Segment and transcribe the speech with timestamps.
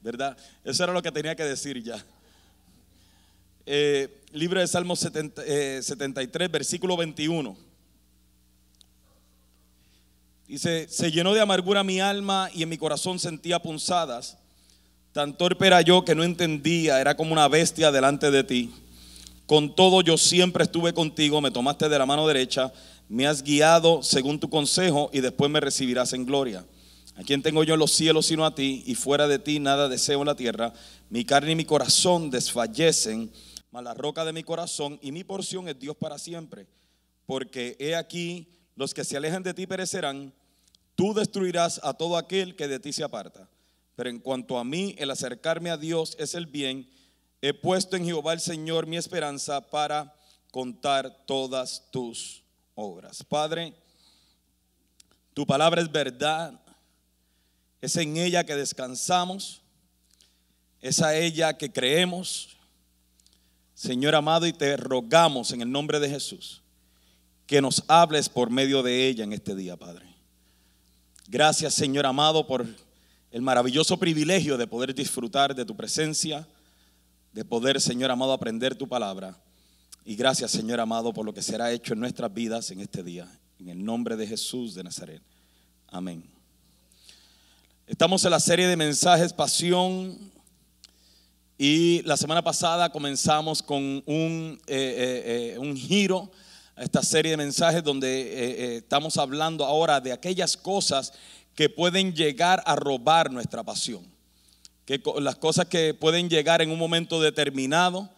[0.00, 0.38] ¿Verdad?
[0.62, 2.00] Eso era lo que tenía que decir ya.
[3.72, 7.56] Eh, libro de Salmos 70, eh, 73, versículo 21.
[10.48, 14.38] Dice, se llenó de amargura mi alma y en mi corazón sentía punzadas.
[15.12, 18.74] Tan torpe era yo que no entendía, era como una bestia delante de ti.
[19.46, 22.72] Con todo yo siempre estuve contigo, me tomaste de la mano derecha,
[23.08, 26.66] me has guiado según tu consejo y después me recibirás en gloria.
[27.14, 28.82] ¿A quién tengo yo en los cielos sino a ti?
[28.84, 30.72] Y fuera de ti nada deseo en la tierra.
[31.08, 33.30] Mi carne y mi corazón desfallecen,
[33.70, 36.66] mas la roca de mi corazón y mi porción es Dios para siempre.
[37.26, 40.32] Porque he aquí, los que se alejan de ti perecerán,
[40.96, 43.48] tú destruirás a todo aquel que de ti se aparta.
[43.94, 46.90] Pero en cuanto a mí, el acercarme a Dios es el bien.
[47.42, 50.14] He puesto en Jehová el Señor mi esperanza para
[50.50, 52.42] contar todas tus
[52.74, 53.22] obras.
[53.22, 53.74] Padre,
[55.34, 56.60] tu palabra es verdad.
[57.80, 59.62] Es en ella que descansamos.
[60.80, 62.56] Es a ella que creemos.
[63.80, 66.60] Señor amado, y te rogamos en el nombre de Jesús
[67.46, 70.04] que nos hables por medio de ella en este día, Padre.
[71.28, 72.66] Gracias, Señor amado, por
[73.30, 76.46] el maravilloso privilegio de poder disfrutar de tu presencia,
[77.32, 79.34] de poder, Señor amado, aprender tu palabra.
[80.04, 83.26] Y gracias, Señor amado, por lo que será hecho en nuestras vidas en este día.
[83.58, 85.22] En el nombre de Jesús de Nazaret.
[85.88, 86.22] Amén.
[87.86, 90.18] Estamos en la serie de mensajes Pasión.
[91.62, 96.30] Y la semana pasada comenzamos con un, eh, eh, eh, un giro
[96.74, 101.12] a esta serie de mensajes donde estamos hablando ahora de aquellas cosas
[101.54, 104.02] que pueden llegar a robar nuestra pasión.
[104.86, 108.08] Que las cosas que pueden llegar en un momento determinado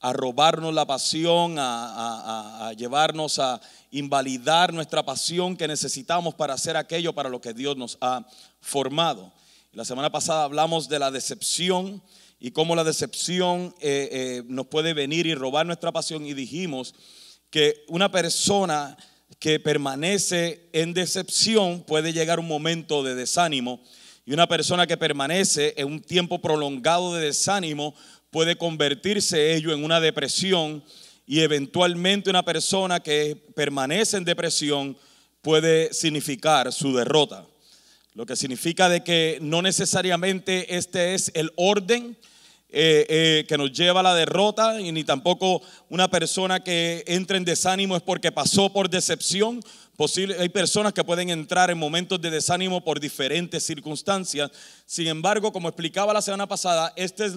[0.00, 3.60] a robarnos la pasión, a- a llevarnos a
[3.92, 8.26] invalidar nuestra pasión que necesitamos para hacer aquello para lo que Dios nos ha
[8.60, 9.32] formado.
[9.72, 12.02] La semana pasada hablamos de la decepción
[12.40, 16.24] y cómo la decepción eh, eh, nos puede venir y robar nuestra pasión.
[16.24, 16.94] Y dijimos
[17.50, 18.96] que una persona
[19.38, 23.82] que permanece en decepción puede llegar un momento de desánimo.
[24.24, 27.94] Y una persona que permanece en un tiempo prolongado de desánimo
[28.30, 30.84] puede convertirse ello en una depresión.
[31.26, 34.96] Y eventualmente una persona que permanece en depresión
[35.42, 37.46] puede significar su derrota.
[38.18, 42.16] Lo que significa de que no necesariamente este es el orden
[42.68, 47.36] eh, eh, que nos lleva a la derrota y ni tampoco una persona que entra
[47.36, 49.62] en desánimo es porque pasó por decepción.
[49.96, 54.50] Posible, hay personas que pueden entrar en momentos de desánimo por diferentes circunstancias.
[54.84, 57.34] Sin embargo, como explicaba la semana pasada, este es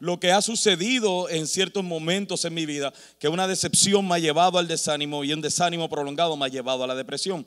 [0.00, 4.18] lo que ha sucedido en ciertos momentos en mi vida, que una decepción me ha
[4.18, 7.46] llevado al desánimo y un desánimo prolongado me ha llevado a la depresión.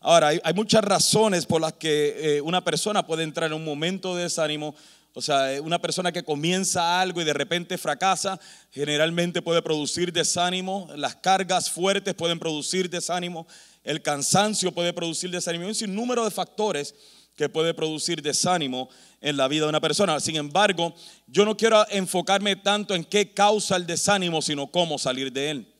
[0.00, 4.14] Ahora, hay, muchas razones por las que eh, una persona puede entrar en un momento
[4.14, 4.74] de desánimo.
[5.14, 8.38] O sea, eh, una persona que comienza algo y de repente fracasa,
[8.70, 10.88] generalmente puede producir desánimo.
[10.94, 13.46] Las cargas fuertes pueden producir desánimo.
[13.82, 15.66] El cansancio puede producir desánimo.
[15.66, 16.94] Un sinnúmero de factores
[17.34, 18.88] que puede producir desánimo
[19.20, 20.20] en la vida de una persona.
[20.20, 20.94] Sin embargo,
[21.26, 25.74] yo no quiero enfocarme tanto en qué causa el desánimo, sino cómo salir de él.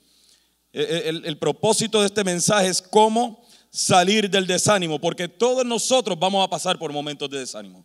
[0.72, 6.18] El, el- el propósito de este mensaje es cómo salir del desánimo, porque todos nosotros
[6.18, 7.84] vamos a pasar por momentos de desánimo.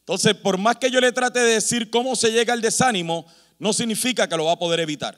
[0.00, 3.24] Entonces, por más que yo le trate de decir cómo se llega al desánimo,
[3.58, 5.16] no significa que lo va a poder evitar.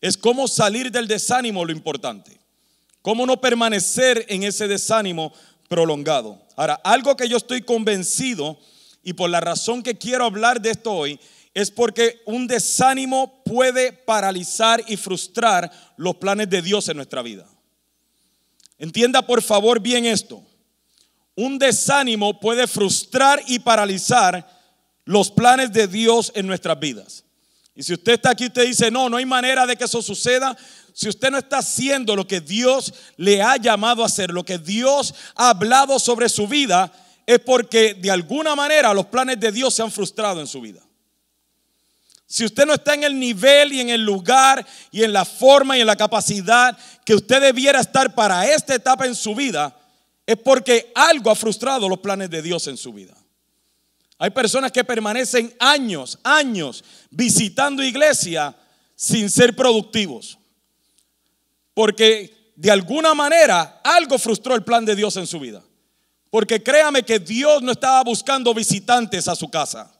[0.00, 2.38] Es cómo salir del desánimo lo importante.
[3.00, 5.32] Cómo no permanecer en ese desánimo
[5.68, 6.42] prolongado.
[6.56, 8.58] Ahora, algo que yo estoy convencido
[9.02, 11.18] y por la razón que quiero hablar de esto hoy
[11.54, 17.46] es porque un desánimo puede paralizar y frustrar los planes de Dios en nuestra vida.
[18.78, 20.42] Entienda por favor bien esto.
[21.36, 24.48] Un desánimo puede frustrar y paralizar
[25.04, 27.24] los planes de Dios en nuestras vidas.
[27.74, 30.56] Y si usted está aquí usted dice, no, no hay manera de que eso suceda,
[30.92, 34.58] si usted no está haciendo lo que Dios le ha llamado a hacer, lo que
[34.58, 36.92] Dios ha hablado sobre su vida,
[37.26, 40.80] es porque de alguna manera los planes de Dios se han frustrado en su vida.
[42.34, 45.78] Si usted no está en el nivel y en el lugar y en la forma
[45.78, 49.72] y en la capacidad que usted debiera estar para esta etapa en su vida,
[50.26, 53.14] es porque algo ha frustrado los planes de Dios en su vida.
[54.18, 58.52] Hay personas que permanecen años, años visitando iglesia
[58.96, 60.36] sin ser productivos.
[61.72, 65.62] Porque de alguna manera algo frustró el plan de Dios en su vida.
[66.30, 69.93] Porque créame que Dios no estaba buscando visitantes a su casa.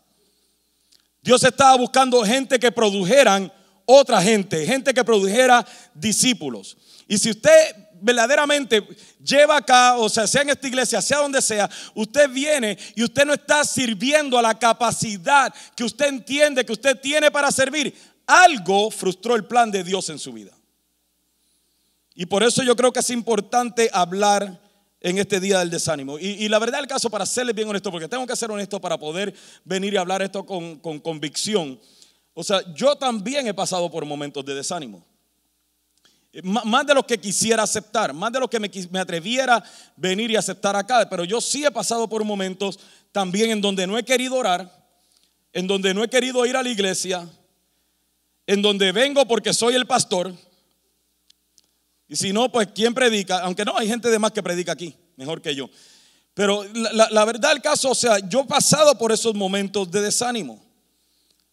[1.25, 3.51] Dios estaba buscando gente que produjeran
[3.87, 6.77] otra gente, gente que produjera discípulos.
[7.09, 8.87] Y si usted verdaderamente
[9.25, 13.25] lleva acá, o sea, sea en esta iglesia, sea donde sea, usted viene y usted
[13.25, 17.95] no está sirviendo a la capacidad que usted entiende que usted tiene para servir,
[18.27, 20.53] algo frustró el plan de Dios en su vida.
[22.15, 24.61] Y por eso yo creo que es importante hablar
[25.05, 26.19] en este día del desánimo.
[26.19, 28.99] Y, la verdad el caso, para serles bien honesto, porque tengo que ser honesto para
[28.99, 31.79] poder venir y hablar esto con, con convicción.
[32.33, 35.05] O sea, yo también he pasado por momentos de desánimo.
[36.43, 39.63] Más de lo que quisiera aceptar, más de lo que me, me atreviera
[39.95, 41.07] venir y aceptar acá.
[41.11, 42.81] Pero yo sí he pasado por momentos
[43.13, 44.89] también en donde no he querido orar,
[45.53, 47.29] en donde no he querido ir a la iglesia,
[48.47, 50.33] en donde vengo porque soy el pastor.
[52.09, 53.41] Y si no, pues ¿quién predica?
[53.41, 55.69] Aunque no, hay gente de más que predica aquí, mejor que yo.
[56.35, 60.61] Pero la, verdad el caso, o sea, yo he pasado por esos momentos de desánimo.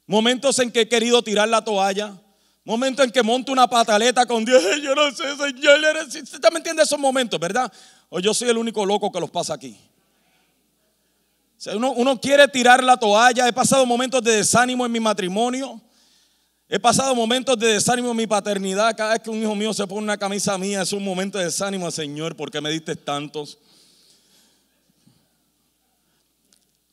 [0.07, 2.19] Momentos en que he querido tirar la toalla,
[2.63, 4.61] Momento en que monto una pataleta con Dios.
[4.83, 5.79] Yo no sé, Señor.
[6.05, 7.71] Usted también entiende esos momentos, ¿verdad?
[8.09, 9.77] O yo soy el único loco que los pasa aquí.
[11.73, 13.47] uno, uno quiere tirar la toalla.
[13.47, 15.81] He pasado momentos de desánimo en mi matrimonio.
[16.73, 18.95] He pasado momentos de desánimo en mi paternidad.
[18.95, 21.43] Cada vez que un hijo mío se pone una camisa mía es un momento de
[21.43, 23.57] desánimo, Señor, porque me diste tantos.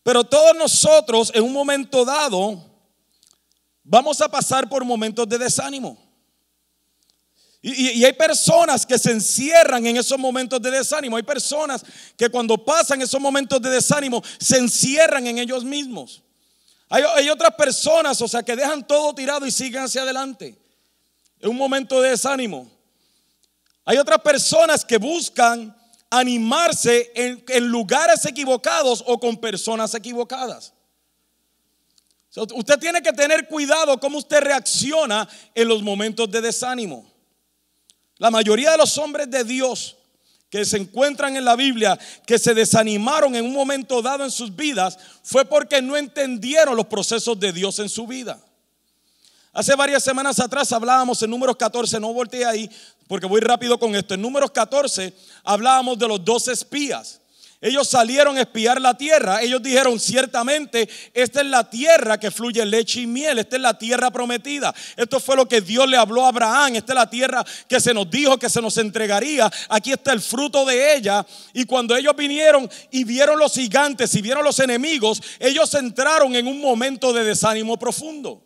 [0.02, 2.60] Pero todos nosotros en un momento dado
[3.84, 5.96] vamos a pasar por momentos de desánimo.
[7.62, 11.16] Y, hay personas que se encierran en esos momentos de desánimo.
[11.16, 11.84] Hay personas
[12.16, 16.25] que cuando pasan esos momentos de desánimo se encierran en ellos mismos.
[16.90, 20.56] Hay, otras personas, o sea, que dejan todo tirado y siguen hacia adelante.
[21.40, 22.70] En un momento de desánimo.
[23.85, 25.76] Hay otras personas que buscan
[26.11, 30.73] animarse en lugares equivocados o con personas equivocadas.
[32.37, 37.11] Usted tiene que tener cuidado cómo usted reacciona en los momentos de desánimo.
[38.17, 39.96] La mayoría de los hombres de Dios
[40.50, 44.55] que se encuentran en la Biblia, que se desanimaron en un momento dado en sus
[44.55, 48.41] vidas, fue porque no entendieron los procesos de Dios en su vida.
[49.53, 52.71] Hace varias semanas atrás hablábamos en números 14, no volteé ahí
[53.09, 54.15] porque voy rápido con esto.
[54.15, 55.12] En números 14
[55.43, 57.18] hablábamos de los dos espías.
[57.60, 59.43] Ellos salieron a espiar la tierra.
[59.43, 63.40] Ellos dijeron, ciertamente, esta es la tierra que fluye leche y miel.
[63.40, 64.72] Esta es la tierra prometida.
[64.96, 66.76] Esto fue lo que Dios le habló a Abraham.
[66.76, 69.50] Esta es la tierra que se nos dijo que se nos entregaría.
[69.69, 71.26] Aquí está el fruto de ella.
[71.52, 76.46] Y cuando ellos vinieron y vieron los gigantes y vieron los enemigos, ellos entraron en
[76.46, 78.44] un momento de desánimo profundo.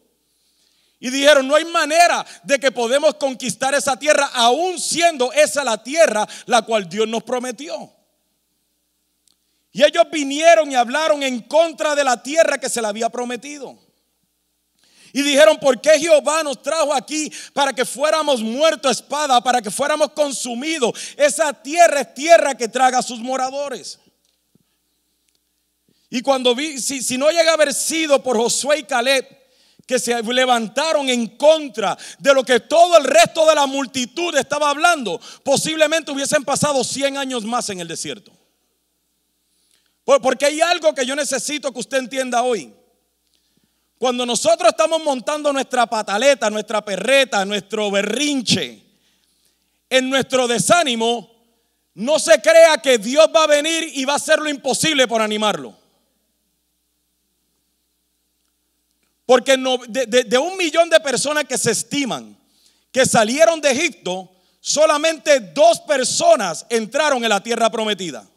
[0.99, 5.83] Y dijeron, no hay manera de que podemos conquistar esa tierra, aún siendo esa la
[5.83, 8.02] tierra la cual Dios nos prometió.
[9.73, 13.79] Y ellos vinieron y hablaron en contra de la tierra que se le había prometido.
[15.15, 19.61] Y dijeron, ¿por qué Jehová nos trajo aquí para que fuéramos muertos a espada, para
[19.61, 20.93] que fuéramos consumidos?
[21.17, 23.99] Esa tierra es tierra que traga a sus moradores.
[26.09, 29.27] Y cuando vi, si, si no llega a haber sido por Josué y Caleb,
[29.87, 34.71] que se levantaron en contra de lo que todo el resto de la multitud estaba
[34.71, 38.33] hablando, posiblemente hubiesen pasado 100 años más en el desierto.
[40.05, 42.75] Porque hay algo que yo necesito que usted entienda hoy.
[43.99, 48.83] Cuando nosotros estamos montando nuestra pataleta, nuestra perreta, nuestro berrinche,
[49.89, 51.31] en nuestro desánimo,
[51.95, 55.23] no se crea que Dios va a venir y va a hacer lo imposible por
[55.23, 55.77] animarlo.
[59.25, 59.57] Porque
[59.89, 62.37] de, de un millón de personas que se estiman
[62.93, 64.31] que salieron de Egipto,
[64.61, 68.29] solamente dos personas entraron en la tierra prometida.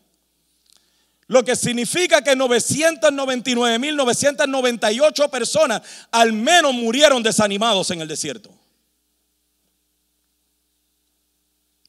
[1.27, 8.51] Lo que significa que 999.998 personas al menos murieron desanimados en el desierto.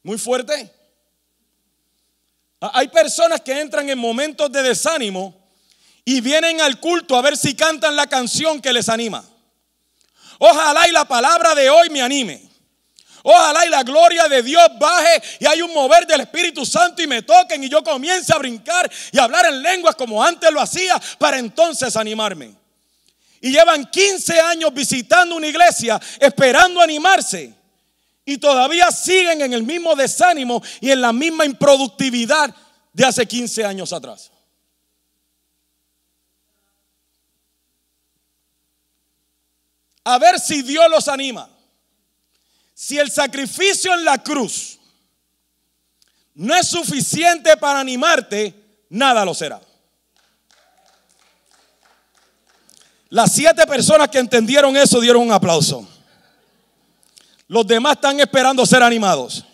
[0.02, 0.72] Muy fuerte.
[2.60, 5.46] Hay personas que entran en momentos de desánimo
[6.04, 9.24] y vienen al culto a ver si cantan la canción que les anima.
[10.38, 12.48] Ojalá y la palabra de hoy me anime.
[13.28, 17.08] Ojalá y la gloria de Dios baje y hay un mover del Espíritu Santo y
[17.08, 20.60] me toquen y yo comience a brincar y a hablar en lenguas como antes lo
[20.60, 22.54] hacía para entonces animarme.
[23.40, 27.52] Y llevan 15 años visitando una iglesia esperando animarse.
[28.24, 32.54] Y todavía siguen en el mismo desánimo y en la misma improductividad
[32.92, 34.30] de hace 15 años atrás.
[40.04, 41.55] A ver si Dios los anima.
[42.78, 44.78] Si el sacrificio en la cruz
[46.34, 48.54] no es suficiente para animarte,
[48.90, 49.58] nada lo será.
[53.08, 55.88] Las siete personas que entendieron eso dieron un aplauso.
[57.48, 59.46] Los demás están esperando ser animados.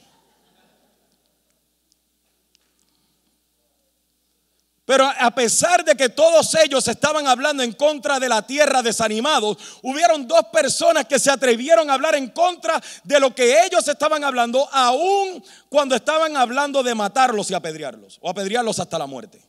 [4.84, 9.56] Pero a pesar de que todos ellos estaban hablando en contra de la tierra desanimados,
[9.82, 14.24] hubieron dos personas que se atrevieron a hablar en contra de lo que ellos estaban
[14.24, 19.40] hablando, aún cuando estaban hablando de matarlos y apedrearlos, o apedrearlos hasta la muerte.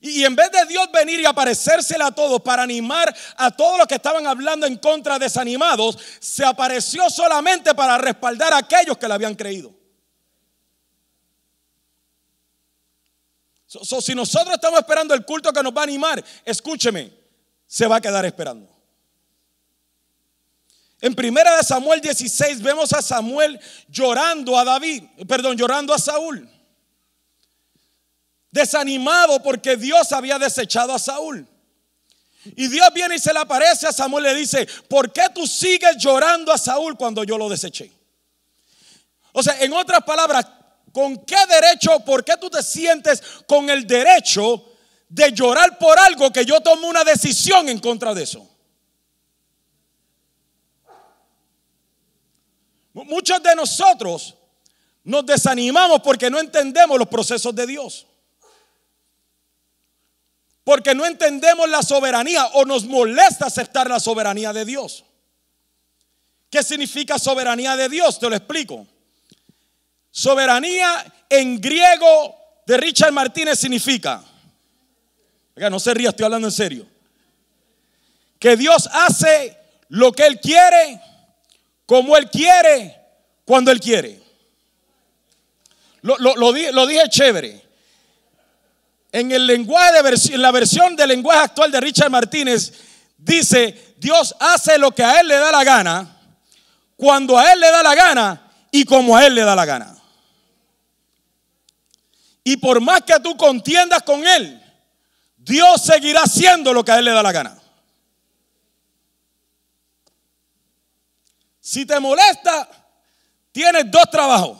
[0.00, 3.86] Y en vez de Dios venir y aparecérsela a todos para animar a todos los
[3.86, 9.14] que estaban hablando en contra desanimados, se apareció solamente para respaldar a aquellos que le
[9.14, 9.81] habían creído.
[14.00, 17.12] Si nosotros estamos esperando el culto que nos va a animar, escúcheme,
[17.66, 18.68] se va a quedar esperando.
[21.00, 26.48] En primera de Samuel 16 vemos a Samuel llorando a David, perdón, llorando a Saúl
[28.52, 31.48] desanimado porque Dios había desechado a Saúl.
[32.44, 35.46] Y Dios viene y se le aparece a Samuel y le dice, ¿por qué tú
[35.46, 37.90] sigues llorando a Saúl cuando yo lo deseché?
[39.32, 40.46] O sea, en otras palabras,
[40.92, 44.64] ¿con qué derecho, por qué tú te sientes con el derecho
[45.08, 48.48] de llorar por algo que yo tomé una decisión en contra de eso?
[52.92, 54.34] Muchos de nosotros
[55.04, 58.06] nos desanimamos porque no entendemos los procesos de Dios.
[60.64, 65.04] Porque no entendemos la soberanía o nos molesta aceptar la soberanía de Dios.
[66.50, 68.18] ¿Qué significa soberanía de Dios?
[68.18, 68.86] Te lo explico.
[70.12, 74.22] Soberanía en griego de Richard Martínez significa,
[75.56, 76.86] no se ría, estoy hablando en serio,
[78.38, 79.56] que Dios hace
[79.88, 81.00] lo que Él quiere,
[81.86, 82.94] como Él quiere,
[83.46, 84.20] cuando Él quiere.
[86.02, 87.62] Lo, dije chévere.
[89.12, 92.72] En el lenguaje de en la versión del lenguaje actual de Richard Martínez
[93.16, 96.16] dice, Dios hace lo que a él le da la gana,
[96.96, 100.01] cuando a él le da la gana y como a él le da la gana.
[102.44, 104.60] Y por más que tú contiendas con él,
[105.36, 107.58] Dios seguirá haciendo lo que a él le da la gana.
[111.60, 112.68] Si te molesta,
[113.52, 114.58] tienes dos trabajos.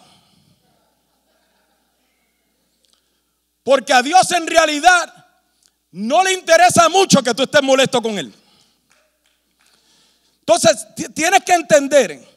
[3.64, 5.22] Porque a Dios en realidad
[5.92, 8.32] no le interesa mucho que tú estés molesto con Él.
[10.40, 12.31] Entonces, tienes que entender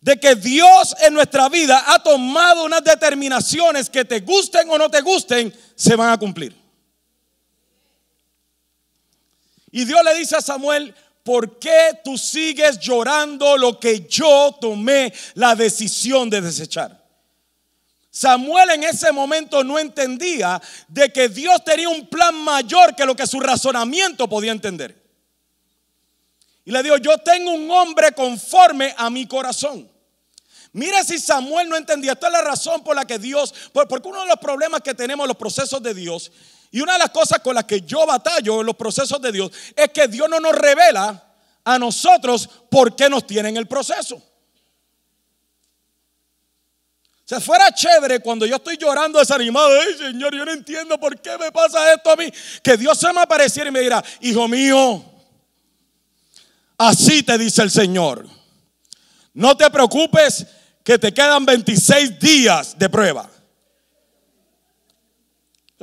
[0.00, 4.90] de que Dios en nuestra vida ha tomado unas determinaciones que te gusten o no
[4.90, 6.56] te gusten, se van a cumplir.
[9.70, 15.12] Y Dios le dice a Samuel, ¿por qué tú sigues llorando lo que yo tomé
[15.34, 16.98] la decisión de desechar?
[18.10, 23.14] Samuel en ese momento no entendía de que Dios tenía un plan mayor que lo
[23.14, 25.07] que su razonamiento podía entender.
[26.68, 29.90] Y le dijo, yo tengo un hombre conforme a mi corazón.
[30.72, 32.12] Mira si Samuel no entendía.
[32.12, 35.24] Esta es la razón por la que Dios, porque uno de los problemas que tenemos
[35.24, 36.30] en los procesos de Dios,
[36.70, 39.50] y una de las cosas con las que yo batallo en los procesos de Dios,
[39.74, 41.32] es que Dios no nos revela
[41.64, 44.16] a nosotros por qué nos tiene en el proceso.
[44.16, 44.22] O
[47.24, 51.38] sea, fuera chévere cuando yo estoy llorando desanimado, ay Señor, yo no entiendo por qué
[51.38, 52.30] me pasa esto a mí.
[52.62, 55.14] Que Dios se me apareciera y me dirá, hijo mío,
[56.78, 58.26] así te dice el Señor.
[59.34, 60.46] No te preocupes
[60.82, 63.28] que te quedan 26 días de prueba.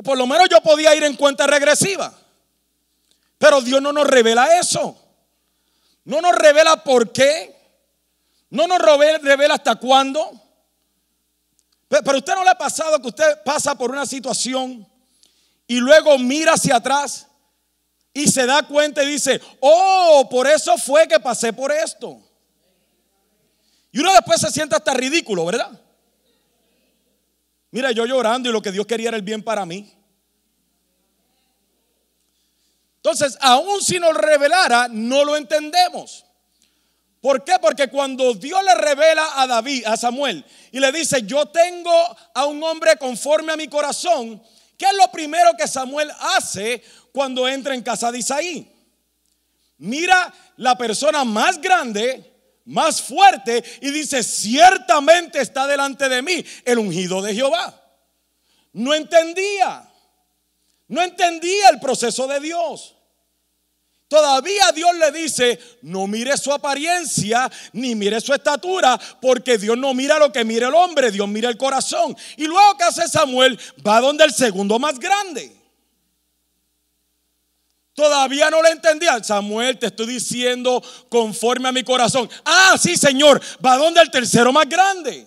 [0.04, 2.14] Por lo menos yo podía ir en cuenta regresiva.
[3.38, 4.98] Pero Dios no nos revela eso.
[6.06, 7.56] No nos revela por qué.
[8.50, 10.42] No nos revela hasta cuándo.
[11.88, 14.88] Pero usted no le ha pasado que usted pasa por una situación
[15.68, 17.28] y luego mira hacia atrás
[18.16, 22.18] y se da cuenta y dice, oh, por eso fue que pasé por esto.
[23.92, 25.70] Y uno después se siente hasta ridículo, ¿verdad?
[27.72, 29.94] Mira, yo llorando y lo que Dios quería era el bien para mí.
[32.96, 36.26] Entonces, aún si nos revelara, no lo entendemos.
[37.20, 37.56] ¿Por qué?
[37.62, 41.92] Porque cuando Dios le revela a David, a Samuel, y le dice, yo tengo
[42.34, 44.42] a un hombre conforme a mi corazón,
[44.78, 46.82] ¿qué es lo primero que Samuel hace
[47.16, 48.70] cuando entra en casa de Isaí?
[49.78, 56.78] Mira la persona más grande, más fuerte, y dice, ciertamente está delante de mí el
[56.78, 57.82] ungido de Jehová.
[58.74, 59.90] No entendía,
[60.90, 62.96] no entendía el proceso de Dios.
[64.10, 69.94] todavía Dios le dice, no mire su apariencia, ni mire su estatura, porque Dios no
[69.94, 72.16] mira lo que mira el hombre, Dios mira el corazón.
[72.36, 75.65] Y luego que hace Samuel, va donde el segundo más grande.
[77.96, 79.24] Todavía no le entendía.
[79.24, 82.30] Samuel, te estoy diciendo conforme a mi corazón.
[82.44, 83.42] Ah, sí, Señor.
[83.66, 85.26] Va donde el tercero más grande.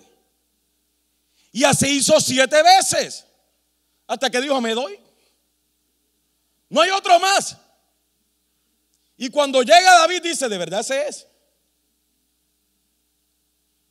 [1.51, 3.25] Y así hizo siete veces.
[4.05, 4.99] Hasta que dijo, me doy.
[6.69, 7.57] No hay otro más.
[9.17, 11.27] Y cuando llega David dice, de verdad ese es.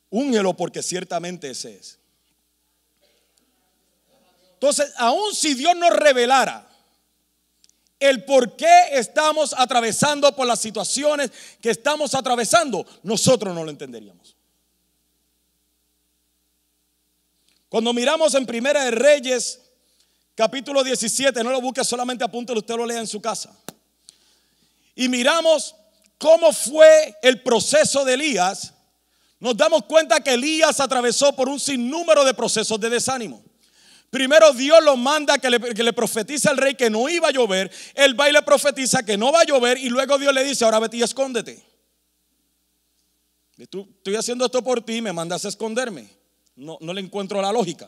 [0.09, 1.99] Úngelo porque ciertamente ese es.
[4.53, 6.68] Entonces, aun si Dios nos revelara
[7.99, 14.35] el por qué estamos atravesando por las situaciones que estamos atravesando, nosotros no lo entenderíamos.
[17.67, 19.59] Cuando miramos en Primera de Reyes,
[20.33, 23.55] capítulo 17, no lo busque solamente apúntelo, usted lo lea en su casa.
[24.95, 25.75] Y miramos
[26.17, 28.73] cómo fue el proceso de Elías,
[29.39, 33.41] nos damos cuenta que Elías atravesó por un sinnúmero de procesos de desánimo.
[34.09, 37.31] Primero Dios lo manda que le, que le, profetice al rey que no iba a
[37.31, 37.71] llover.
[37.93, 39.77] Él va y le profetiza que no va a llover.
[39.77, 41.63] Y luego Dios le dice, ahora vete y escóndete.
[43.57, 46.09] estoy haciendo esto por ti, me mandas a esconderme.
[46.55, 47.87] No, no le encuentro la lógica.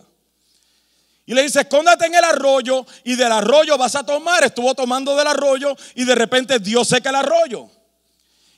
[1.25, 4.44] Y le dice, escóndate en el arroyo y del arroyo vas a tomar.
[4.44, 7.70] Estuvo tomando del arroyo y de repente Dios seca el arroyo.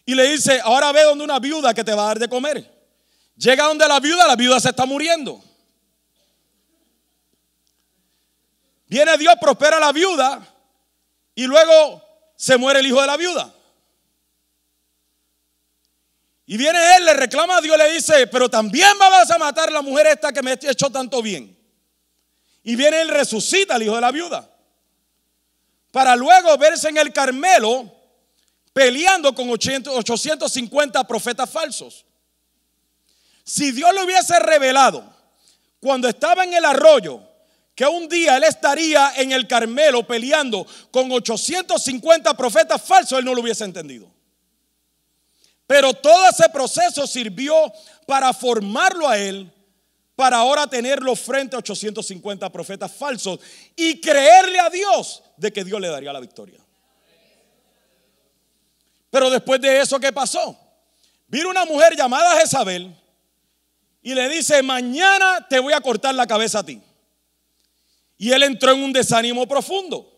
[0.06, 2.70] Y le dice, ahora ve donde una viuda que te va a dar de comer.
[3.38, 5.42] Llega donde la viuda, la viuda se está muriendo.
[8.94, 10.48] Viene Dios, prospera a la viuda
[11.34, 12.04] y luego
[12.36, 13.52] se muere el hijo de la viuda.
[16.46, 19.82] Y viene él, le reclama a Dios, le dice, pero también vas a matar la
[19.82, 21.58] mujer esta que me hecho tanto bien.
[22.62, 24.48] Y viene él, resucita al hijo de la viuda.
[25.90, 27.92] Para luego verse en el Carmelo
[28.74, 32.06] peleando con 850 profetas falsos.
[33.44, 35.04] Si Dios le hubiese revelado
[35.80, 37.33] cuando estaba en el arroyo,
[37.76, 43.34] que un día él estaría en el Carmelo peleando con 850 profetas falsos, él no
[43.34, 44.12] lo hubiese entendido.
[45.66, 47.56] Pero todo ese proceso sirvió
[48.06, 49.52] para formarlo a él,
[50.16, 53.40] para ahora tenerlo frente a 850 profetas falsos
[53.76, 56.60] y creerle a Dios de que Dios le daría la victoria.
[59.10, 60.60] Pero después de eso, ¿qué pasó?
[61.28, 62.96] Vino una mujer llamada Jezabel
[64.04, 66.82] y le dice, mañana te voy a cortar la cabeza a ti.
[68.24, 70.18] Y él entró en un desánimo profundo.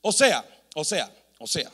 [0.00, 1.08] O sea, o sea,
[1.38, 1.70] o sea,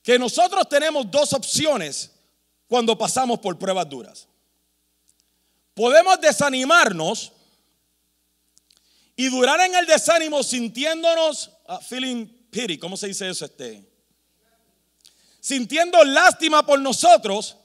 [0.00, 2.12] que nosotros tenemos dos opciones
[2.68, 4.28] cuando pasamos por pruebas duras.
[5.74, 7.32] Podemos desanimarnos
[9.16, 13.46] y durar en el desánimo sintiéndonos, uh, feeling pity, ¿cómo se dice eso?
[13.46, 13.84] Este?
[15.40, 17.56] Sintiendo lástima por nosotros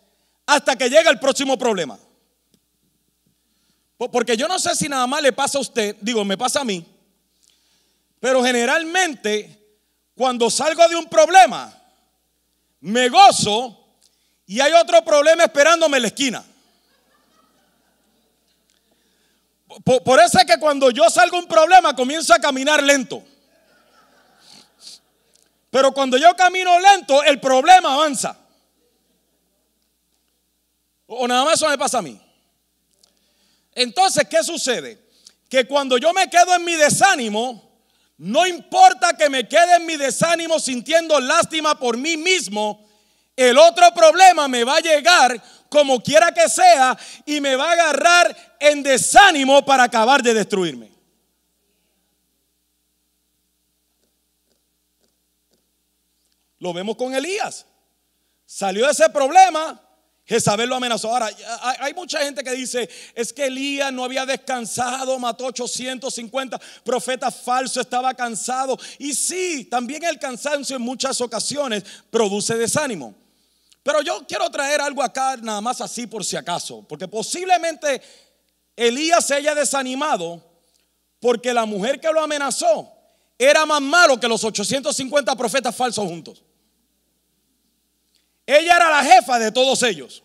[0.48, 2.00] hasta que llega el próximo problema.
[4.10, 6.64] Porque yo no sé si nada más le pasa a usted, digo, me pasa a
[6.64, 6.84] mí,
[8.20, 9.62] pero generalmente
[10.16, 11.72] cuando salgo de un problema,
[12.80, 13.78] me gozo
[14.48, 16.44] y hay otro problema esperándome en la esquina.
[19.84, 23.24] Por, eso es que cuando yo salgo un problema comienzo a caminar lento.
[25.70, 28.38] Pero cuando yo camino lento, el problema avanza.
[31.08, 32.20] O nada más eso me pasa a mí.
[33.74, 35.00] Entonces, ¿qué sucede?
[35.50, 37.72] Que cuando yo me quedo en mi desánimo,
[38.18, 42.88] no importa que me quede en mi desánimo sintiendo lástima por mí mismo,
[43.36, 47.74] el otro problema me va a llegar como quiera que sea y me va a
[47.74, 50.92] agarrar en desánimo para acabar de destruirme.
[56.60, 57.66] Lo vemos con Elías.
[58.46, 59.82] Salió de ese problema
[60.32, 61.10] Jezabel lo amenazó.
[61.10, 61.30] Ahora,
[61.80, 67.82] hay mucha gente que dice, es que Elías no había descansado, mató 850 profetas falsos,
[67.82, 68.80] estaba cansado.
[68.98, 73.14] Y sí, también el cansancio en muchas ocasiones produce desánimo.
[73.84, 78.02] Pero yo quiero traer algo acá nada más así por si acaso, porque posiblemente
[78.78, 80.42] Elías se haya desanimado
[81.20, 82.90] porque la mujer que lo amenazó
[83.38, 86.42] era más malo que los 850 profetas falsos juntos.
[88.52, 90.24] Ella era la jefa de todos ellos.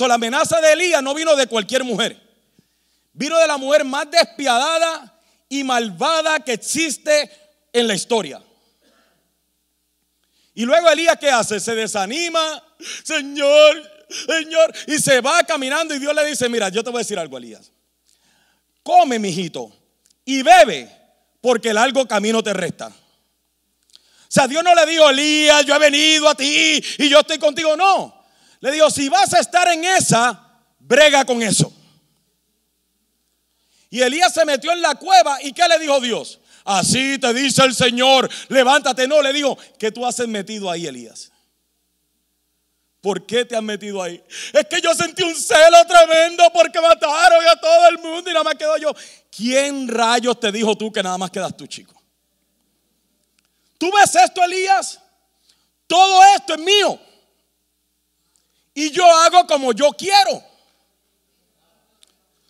[0.00, 2.20] la amenaza de Elías no vino de cualquier mujer.
[3.14, 7.30] Vino de la mujer más despiadada y malvada que existe
[7.72, 8.42] en la historia.
[10.54, 11.58] Y luego Elías, ¿qué hace?
[11.58, 12.62] Se desanima,
[13.02, 17.04] Señor, Señor, y se va caminando y Dios le dice, mira, yo te voy a
[17.04, 17.72] decir algo, Elías.
[18.82, 19.72] Come, mijito,
[20.24, 20.90] y bebe,
[21.40, 22.92] porque largo camino te resta.
[24.32, 27.76] Sea, Dios no le dijo, Elías, yo he venido a ti y yo estoy contigo.
[27.76, 28.24] No.
[28.60, 31.70] Le dijo, si vas a estar en esa, brega con eso.
[33.90, 36.40] Y Elías se metió en la cueva y ¿qué le dijo Dios?
[36.64, 39.06] Así te dice el Señor, levántate.
[39.06, 41.30] No, le dijo, ¿qué tú has metido ahí, Elías?
[43.02, 44.24] ¿Por qué te has metido ahí?
[44.54, 48.44] Es que yo sentí un celo tremendo porque mataron a todo el mundo y nada
[48.44, 48.94] más quedo yo.
[49.30, 52.01] ¿Quién rayos te dijo tú que nada más quedas tú, chico?
[53.82, 55.00] ¿Tú ves esto, Elías?
[55.88, 57.00] Todo esto es mío.
[58.74, 60.40] Y yo hago como yo quiero.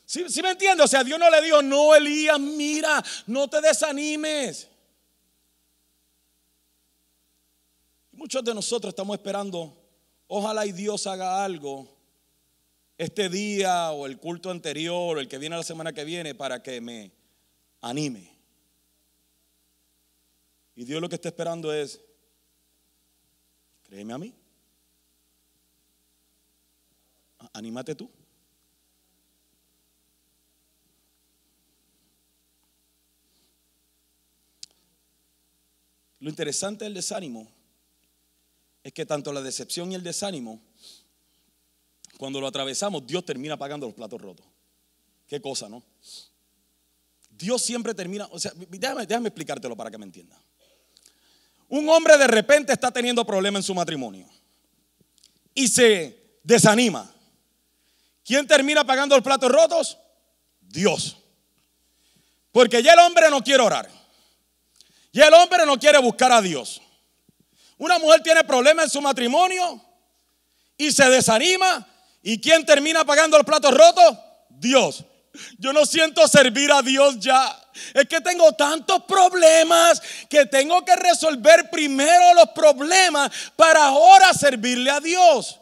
[0.05, 0.83] ¿Sí, me entiende?
[0.83, 4.69] O sea, Dios no le dijo, no, Elías, mira, no te desanimes.
[8.11, 9.75] Muchos de nosotros estamos esperando,
[10.27, 11.89] ojalá y Dios haga algo
[12.99, 16.63] este día o el culto anterior o el que viene la semana que viene para
[16.63, 17.11] que me
[17.81, 18.32] anime.
[20.75, 22.01] Y Dios lo que está esperando es,
[23.83, 24.35] créeme a mí,
[27.53, 28.11] anímate tú.
[36.21, 37.51] Lo interesante del desánimo
[38.85, 40.63] es que tanto la decepción y el desánimo,
[42.17, 44.47] cuando lo atravesamos, Dios termina pagando los platos rotos.
[45.27, 45.83] Qué cosa, ¿no?
[47.29, 50.41] Dios siempre termina, o sea, déjame, déjame explicártelo para que me entienda.
[51.73, 54.29] Un hombre de repente está teniendo problemas en su matrimonio
[55.55, 57.11] y se desanima.
[58.23, 59.97] ¿Quién termina pagando los platos rotos?
[60.61, 61.17] Dios.
[62.51, 63.89] Porque ya el hombre no quiere orar.
[65.13, 66.83] Y el hombre no quiere buscar a Dios.
[67.79, 69.83] Una mujer tiene problemas en su matrimonio
[70.77, 71.89] y se desanima.
[72.23, 74.19] ¿Y quién termina pagando los platos rotos?
[74.51, 75.07] Dios.
[75.59, 77.59] Yo no siento servir a Dios ya.
[77.95, 84.91] Es que tengo tantos problemas que tengo que resolver primero los problemas para ahora servirle
[84.91, 85.59] a Dios.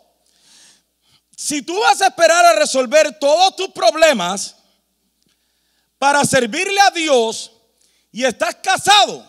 [1.36, 4.56] Si tú vas a esperar a resolver todos tus problemas
[5.98, 7.52] para servirle a Dios
[8.12, 9.24] y estás casado,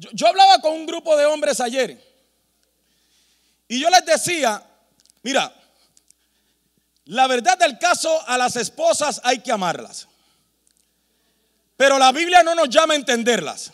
[0.00, 2.02] Yo, hablaba con un grupo de hombres ayer
[3.68, 4.66] y yo les decía,
[5.22, 5.54] mira,
[7.04, 10.08] la verdad del caso a las esposas hay que amarlas,
[11.76, 13.72] pero la Biblia no nos llama a entenderlas.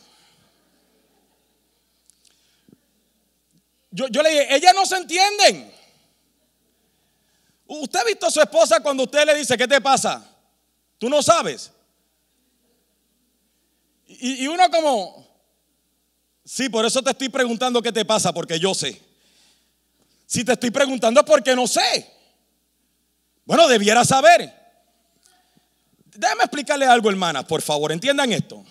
[3.92, 5.72] Yo, yo le dije, ellas no se entienden.
[7.68, 10.28] ¿Usted ha visto a su esposa cuando usted le dice, ¿qué te pasa?
[10.98, 11.70] Tú no sabes.
[14.08, 15.25] Y, y uno como,
[16.46, 19.02] Sí, por eso te estoy preguntando qué te pasa, porque yo sé.
[20.26, 22.08] Si te estoy preguntando es porque no sé.
[23.44, 24.54] Bueno, debiera saber.
[26.04, 28.64] Déjame explicarle algo, hermana, por favor, entiendan esto.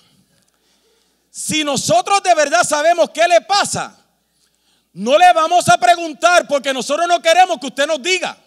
[1.30, 3.98] Si nosotros de verdad sabemos qué le pasa,
[4.94, 8.38] no le vamos a preguntar porque nosotros no queremos que usted nos diga.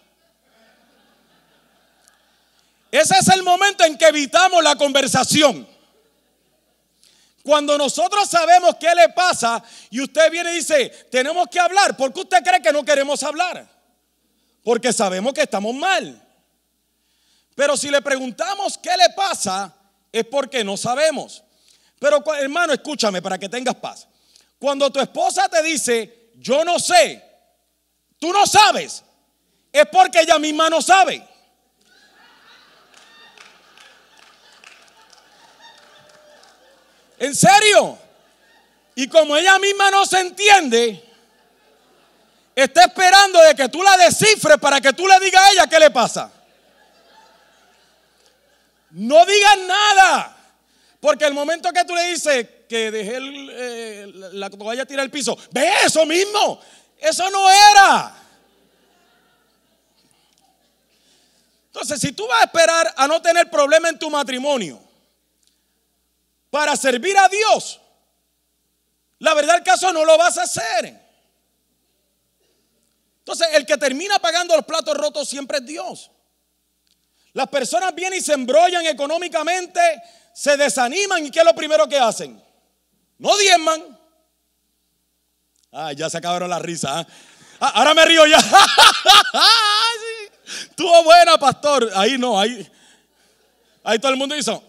[2.91, 5.69] Ese es el momento en que evitamos la conversación.
[7.49, 12.13] Cuando nosotros sabemos qué le pasa y usted viene y dice, tenemos que hablar, ¿por
[12.13, 13.67] qué usted cree que no queremos hablar?
[14.63, 16.23] Porque sabemos que estamos mal.
[17.55, 19.75] Pero si le preguntamos qué le pasa,
[20.13, 21.43] es porque no sabemos.
[21.99, 24.07] Pero hermano, escúchame para que tengas paz.
[24.59, 27.25] Cuando tu esposa te dice, yo no sé,
[28.19, 29.03] tú no sabes,
[29.73, 31.27] es porque ella misma no sabe.
[37.19, 37.99] ¿En serio?
[38.95, 41.05] Y como ella misma no se entiende,
[42.55, 45.79] está esperando de que tú la descifres para que tú le digas a ella qué
[45.79, 46.33] le pasa.
[48.91, 50.37] No digas nada.
[51.01, 55.71] Porque el momento que tú le dices que dejé eh, la tirar al piso, ve
[55.85, 56.61] eso mismo.
[56.99, 58.15] Eso no era.
[61.67, 64.88] Entonces, si tú vas a esperar a no tener problema en tu matrimonio,
[66.51, 67.81] para servir a Dios,
[69.19, 71.09] la verdad el caso no lo vas a hacer.
[73.19, 76.11] Entonces, el que termina pagando los platos rotos siempre es Dios.
[77.35, 79.81] Las personas vienen y se embrollan económicamente,
[80.33, 82.43] se desaniman y ¿qué es lo primero que hacen?
[83.19, 83.99] No diezman.
[85.73, 87.01] Ah, ya se acabaron la risa.
[87.01, 87.07] ¿ah?
[87.61, 88.39] Ah, ahora me río ya.
[90.77, 91.91] Tuvo buena, pastor.
[91.95, 92.67] Ahí no, ahí.
[93.85, 94.63] Ahí todo el mundo hizo.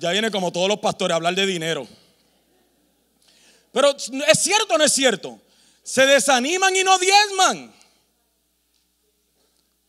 [0.00, 1.86] Ya viene como todos los pastores a hablar de dinero.
[3.70, 5.38] Pero ¿es cierto o no es cierto?
[5.82, 7.70] Se desaniman y no diezman.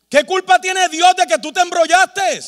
[0.09, 2.41] ¿Qué culpa tiene Dios de que tú te embrollaste?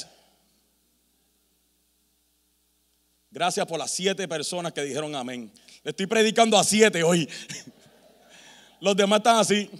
[3.32, 5.49] Gracias por las siete personas que dijeron amén.
[5.84, 7.30] Le estoy predicando a siete hoy.
[8.82, 9.71] Los demás están así.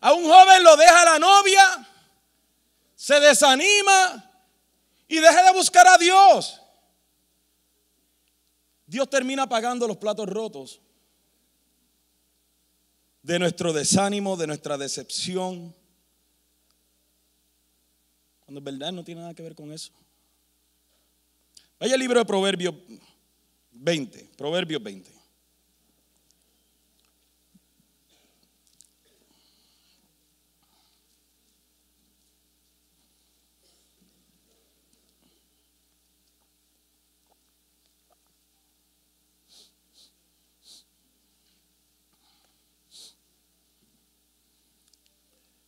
[0.00, 1.88] A un joven lo deja la novia,
[2.94, 4.30] se desanima
[5.08, 6.60] y deja de buscar a Dios.
[8.86, 10.80] Dios termina pagando los platos rotos
[13.22, 15.74] de nuestro desánimo, de nuestra decepción.
[18.40, 19.92] Cuando en verdad no tiene nada que ver con eso.
[21.78, 22.74] Vaya el libro de Proverbios
[23.72, 25.17] 20, Proverbios 20.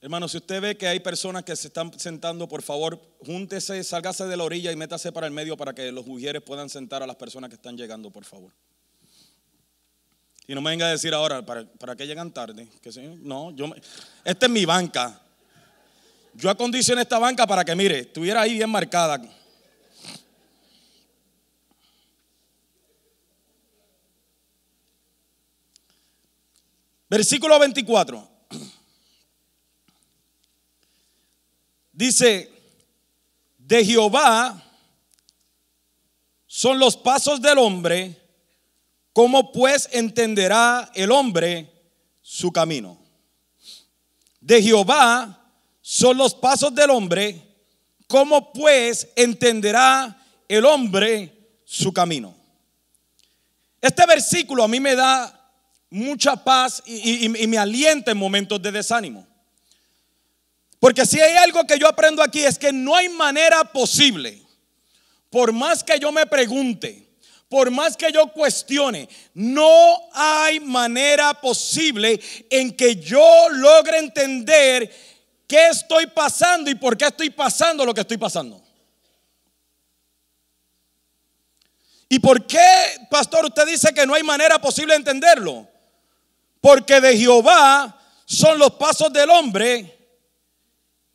[0.03, 4.25] Hermano, si usted ve que hay personas que se están sentando, por favor, júntese, sálgase
[4.25, 7.07] de la orilla y métase para el medio para que los mujeres puedan sentar a
[7.07, 8.51] las personas que están llegando, por favor.
[10.47, 12.67] Y no me venga a decir ahora, ¿para, para qué llegan tarde?
[12.81, 13.71] Que no, yo,
[14.25, 15.21] esta es mi banca.
[16.33, 19.21] Yo acondicioné esta banca para que, mire, estuviera ahí bien marcada.
[27.11, 28.40] Versículo 24.
[32.01, 32.51] Dice,
[33.59, 34.59] de Jehová
[36.47, 38.19] son los pasos del hombre,
[39.13, 41.71] ¿cómo pues entenderá el hombre
[42.23, 42.99] su camino?
[44.41, 47.39] De Jehová son los pasos del hombre,
[48.07, 52.35] ¿cómo pues entenderá el hombre su camino?
[53.79, 55.53] Este versículo a mí me da
[55.91, 59.30] mucha paz y, y me alienta en momentos de desánimo.
[60.81, 64.43] Porque si hay algo que yo aprendo aquí es que no hay manera posible,
[65.29, 67.07] por más que yo me pregunte,
[67.51, 74.91] por más que yo cuestione, no hay manera posible en que yo logre entender
[75.47, 78.63] qué estoy pasando y por qué estoy pasando lo que estoy pasando.
[82.09, 85.69] ¿Y por qué, pastor, usted dice que no hay manera posible de entenderlo?
[86.61, 90.00] Porque de Jehová son los pasos del hombre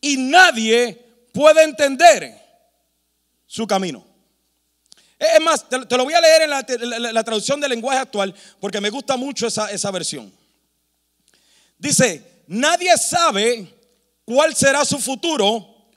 [0.05, 2.39] y nadie puede entender
[3.47, 4.05] su camino.
[5.17, 8.91] Es más, te, lo voy a leer en la, traducción del lenguaje actual porque me
[8.91, 10.31] gusta mucho esa, versión.
[11.79, 13.67] Dice, nadie sabe
[14.25, 15.87] cuál será su futuro,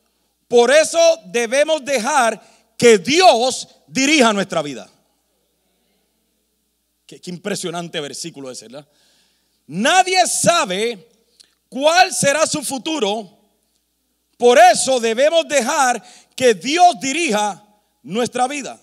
[0.46, 2.40] por eso debemos dejar
[2.78, 4.90] que Dios dirija nuestra vida.
[7.04, 8.88] Qué, qué, impresionante versículo ese, ¿verdad?
[9.66, 11.10] Nadie sabe
[11.68, 13.37] cuál será su futuro,
[14.38, 16.02] por eso debemos dejar
[16.34, 17.62] que Dios dirija
[18.04, 18.80] nuestra vida.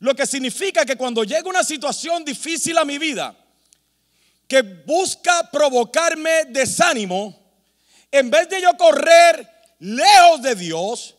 [0.00, 3.36] Lo que significa que cuando llega una situación difícil a mi vida,
[4.48, 7.38] que busca provocarme desánimo,
[8.10, 11.14] en vez de yo correr lejos de Dios,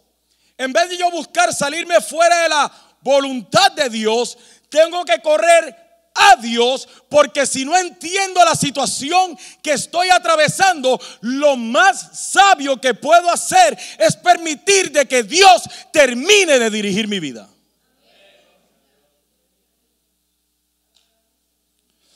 [0.58, 2.71] en vez de yo buscar salirme fuera de la
[3.02, 4.38] voluntad de Dios,
[4.69, 5.83] tengo que correr
[6.15, 12.93] a Dios, porque si no entiendo la situación que estoy atravesando, lo más sabio que
[12.93, 17.49] puedo hacer es permitir de que Dios termine de dirigir mi vida.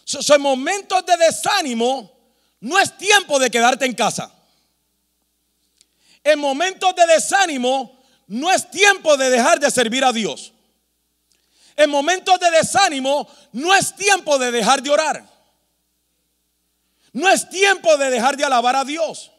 [0.05, 2.17] Son momentos de desánimo,
[2.62, 4.31] no es tiempo de quedarte en casa.
[6.23, 10.53] En momentos de desánimo, no es tiempo de dejar de servir a Dios.
[11.77, 15.37] En momentos de desánimo no es tiempo de dejar de orar.
[17.13, 19.31] No es tiempo de dejar de alabar a Dios.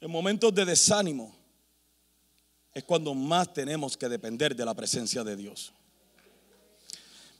[0.00, 1.36] En momentos de desánimo
[2.72, 5.72] es cuando más tenemos que depender de la presencia de Dios.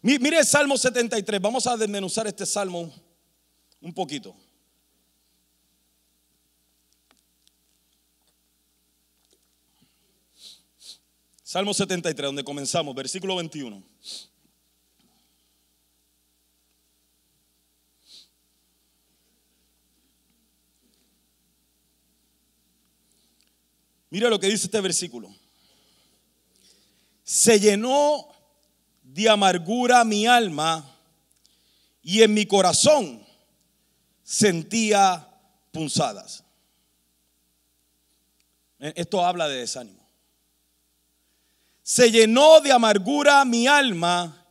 [0.02, 1.40] Mire el Salmo 73.
[1.40, 2.92] Vamos a desmenuzar este salmo
[3.80, 4.36] un poquito.
[11.56, 13.82] Salmo 73, donde comenzamos, versículo 21.
[24.10, 25.34] Mira lo que dice este versículo.
[27.24, 28.28] Se llenó
[29.02, 30.94] de amargura mi alma
[32.02, 33.26] y en mi corazón
[34.22, 35.26] sentía
[35.72, 36.44] punzadas.
[38.78, 40.05] Esto habla de desánimo.
[41.86, 44.44] Se llenó de amargura mi alma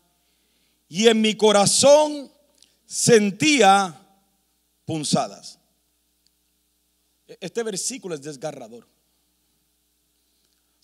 [0.88, 2.32] y en mi corazón
[2.86, 3.94] sentía
[4.86, 5.60] punzadas.
[7.28, 8.88] Este versículo es desgarrador.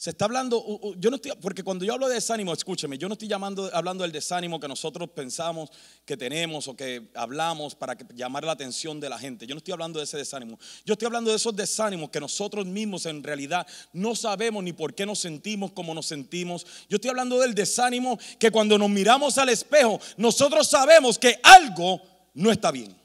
[0.02, 0.66] Se está hablando,
[0.98, 4.02] yo no estoy, porque cuando yo hablo de desánimo, escúcheme, yo no estoy llamando, hablando
[4.02, 5.70] del desánimo que nosotros pensamos
[6.06, 9.46] que tenemos o que hablamos para llamar la atención de la gente.
[9.46, 10.58] Yo no estoy hablando de ese desánimo.
[10.86, 14.96] Yo estoy hablando de esos desánimos que nosotros mismos en realidad no sabemos ni por
[14.96, 16.66] qué nos sentimos como nos sentimos.
[16.90, 22.02] Yo estoy hablando del desánimo que cuando nos miramos al espejo, nosotros sabemos que algo
[22.34, 23.00] no está bien.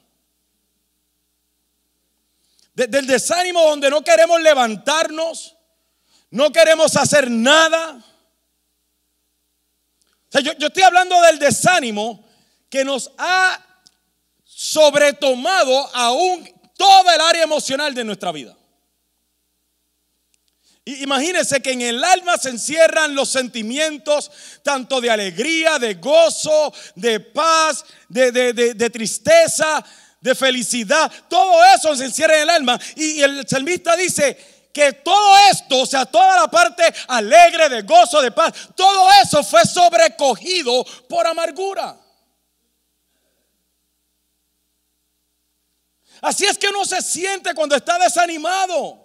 [2.73, 5.56] del desánimo donde no queremos levantarnos
[6.29, 8.03] no queremos hacer nada.
[10.43, 12.25] yo, yo estoy hablando del desánimo
[12.69, 13.63] que nos ha
[14.43, 18.57] sobretomado aún toda el área emocional de nuestra vida.
[20.85, 24.31] Imagínense que en el alma se encierran los sentimientos
[24.63, 29.83] tanto de alegría, de gozo, de paz, de, de, tristeza,
[30.21, 31.11] de felicidad.
[31.27, 32.79] Todo eso se encierra en el alma.
[32.95, 38.21] Y el salmista dice, que todo esto, o sea, toda la parte alegre, de gozo,
[38.21, 41.97] de paz, todo eso fue sobrecogido por amargura.
[46.21, 49.03] Así es que uno se siente cuando está desanimado.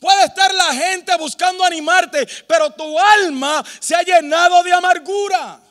[0.00, 5.62] Puede estar la gente buscando animarte, pero tu alma se ha llenado de amargura.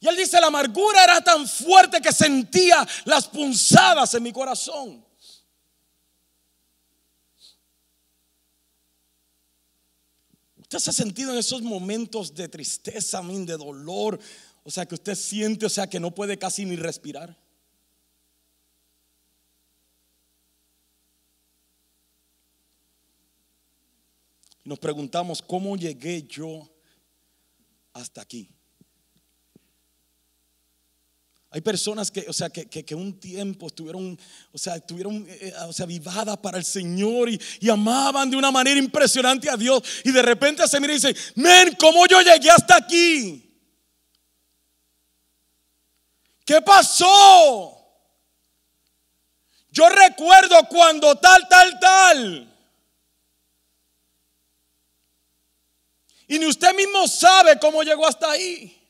[0.00, 5.03] Y él dice, la amargura era tan fuerte que sentía las punzadas en mi corazón.
[10.64, 14.18] ¿Usted se ha sentido en esos momentos de tristeza, de dolor?
[14.62, 17.38] O sea, que usted siente, o sea, que no puede casi ni respirar.
[24.64, 26.66] Nos preguntamos, ¿cómo llegué yo
[27.92, 28.48] hasta aquí?
[31.54, 34.18] Hay personas que, o sea, que, un tiempo estuvieron,
[34.50, 38.36] o sea, estuvieron, eh, eh, o sea, vivadas para el Señor y, y, amaban de
[38.36, 39.80] una manera impresionante a Dios.
[40.02, 43.56] Y de repente se mira y dice, men, ¿cómo yo llegué hasta aquí?
[46.44, 47.78] ¿Qué pasó?
[49.70, 52.58] Yo recuerdo cuando tal, tal, tal.
[56.26, 58.83] Y ni usted mismo sabe cómo llegó hasta ahí.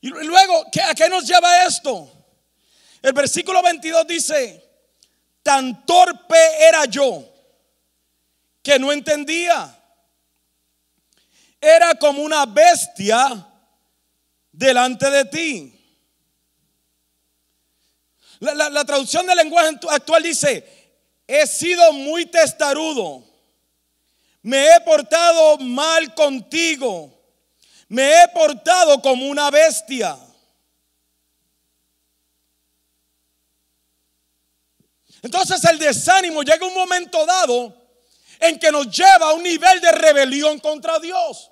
[0.00, 2.10] Y luego, ¿a qué nos lleva esto?
[3.02, 4.64] El versículo 22 dice,
[5.42, 7.24] tan torpe era yo
[8.62, 9.76] que no entendía.
[11.60, 13.46] Era como una bestia
[14.50, 15.76] delante de ti.
[18.38, 20.80] La, la traducción del lenguaje actual dice,
[21.26, 23.22] he sido muy testarudo,
[24.42, 27.19] me he portado mal contigo
[27.90, 30.16] me he portado como una bestia.
[35.22, 37.76] Entonces el desánimo llega un momento dado
[38.38, 41.50] en que nos lleva a un nivel de rebelión contra Dios.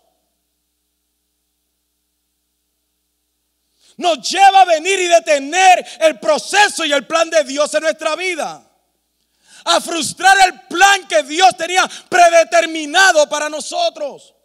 [3.96, 8.14] Nos lleva a venir y detener el proceso y el plan de Dios en nuestra
[8.14, 8.64] vida.
[9.64, 14.36] A frustrar el plan que Dios tenía predeterminado para nosotros.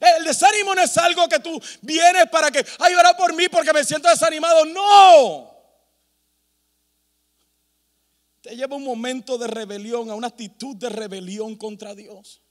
[0.00, 3.72] El desánimo no es algo que tú vienes para que, ay, ora por mí porque
[3.72, 4.64] me siento desanimado.
[4.64, 5.54] No.
[8.40, 12.42] Te lleva un momento de rebelión, a una actitud de rebelión contra Dios.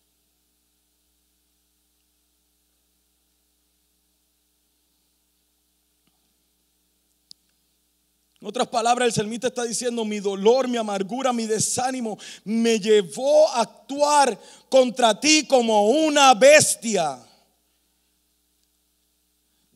[8.41, 13.47] En otras palabras, el salmista está diciendo, mi dolor, mi amargura, mi desánimo me llevó
[13.49, 14.37] a actuar
[14.67, 17.19] contra ti como una bestia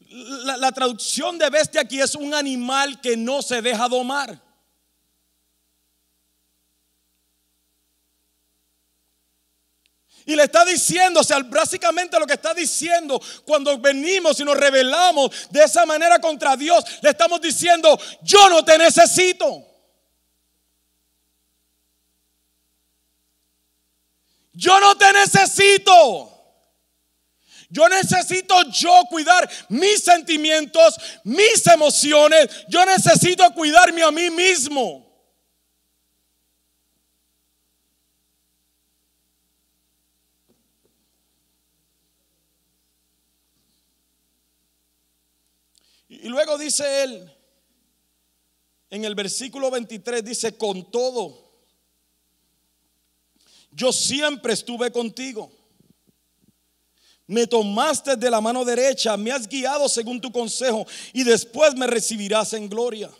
[0.09, 4.41] la, traducción de bestia aquí es un animal que no se deja domar.
[10.25, 14.57] Y le está diciendo, o sea, básicamente lo que está diciendo cuando venimos y nos
[14.57, 19.65] rebelamos de esa manera contra Dios, le estamos diciendo, yo no te necesito.
[24.51, 26.36] Yo no te necesito.
[27.69, 32.65] Yo necesito yo cuidar mis sentimientos, mis emociones.
[32.69, 35.05] Yo necesito cuidarme a mí mismo.
[46.09, 47.37] Y luego dice él,
[48.89, 51.47] en el versículo 23, dice, con todo,
[53.71, 55.56] yo siempre estuve contigo.
[57.27, 61.85] Me tomaste de la mano derecha, me has guiado según tu consejo y después me
[61.85, 63.11] recibirás en gloria.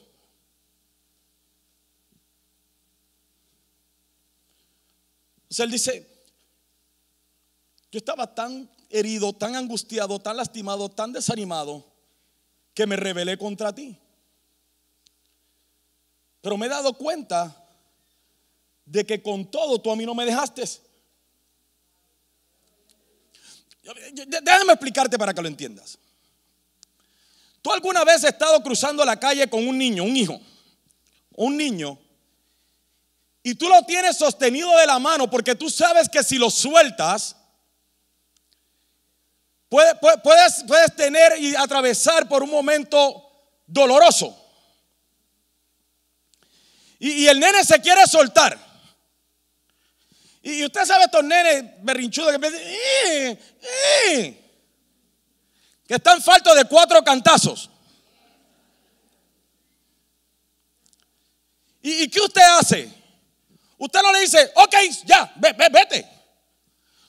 [5.50, 6.08] O él dice,
[7.92, 11.86] yo estaba tan herido, tan angustiado, tan lastimado, tan desanimado,
[12.74, 13.98] que me rebelé contra ti.
[16.42, 17.66] Pero me he dado cuenta
[18.86, 20.64] de que con todo tú a mí no me dejaste.
[24.14, 25.98] Déjame explicarte para que lo entiendas.
[27.62, 30.40] ¿Tú alguna vez has estado cruzando la calle con un niño, un hijo,
[31.36, 32.00] un niño,
[33.44, 37.36] y tú lo tienes sostenido de la mano porque tú sabes que si lo sueltas,
[39.70, 43.24] puedes, puedes, puedes tener y atravesar por un momento
[43.66, 44.48] doloroso?
[47.00, 48.67] Y, el nene se quiere soltar.
[50.48, 53.40] Y usted sabe estos nenes berrinchudos que eh,
[54.14, 54.44] eh",
[55.86, 57.70] que están faltos de cuatro cantazos.
[61.82, 62.90] ¿Y, qué usted hace?
[63.78, 64.74] Usted no le dice, ok,
[65.04, 66.10] ya, vete.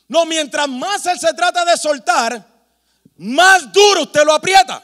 [0.09, 2.45] No, mientras más él se trata de soltar,
[3.19, 4.83] más duro usted lo aprieta.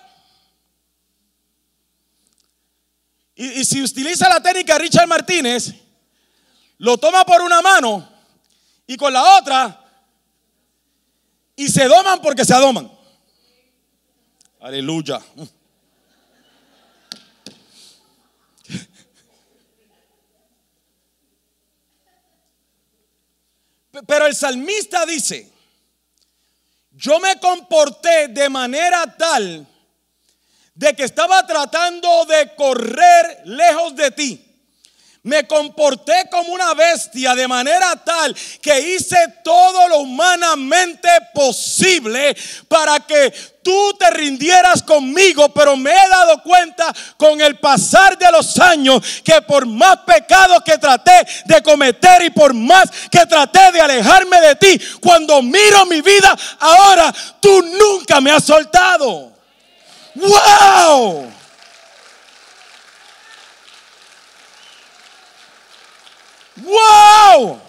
[3.35, 5.75] Y, si utiliza la técnica Richard Martínez,
[6.79, 8.14] lo toma por una mano
[8.87, 9.81] y con la otra
[11.57, 12.91] y se doman porque se adoman.
[14.61, 15.21] Aleluya.
[24.07, 25.53] Pero el salmista dice,
[26.91, 29.67] yo me comporté de manera tal
[30.75, 34.44] de que estaba tratando de correr lejos de ti.
[35.25, 42.37] Me comporté como una bestia de manera tal que hice todo lo humanamente posible
[42.69, 43.31] para que
[43.63, 49.03] tú te rindieras conmigo, pero me he dado cuenta con el pasar de los años
[49.25, 54.39] que por más pecados que traté de cometer y por más que traté de alejarme
[54.43, 57.11] de ti, cuando miro mi vida ahora,
[57.41, 59.33] tú nunca me has soltado.
[60.17, 61.33] ¡Wow!
[66.57, 67.61] ¡Wow!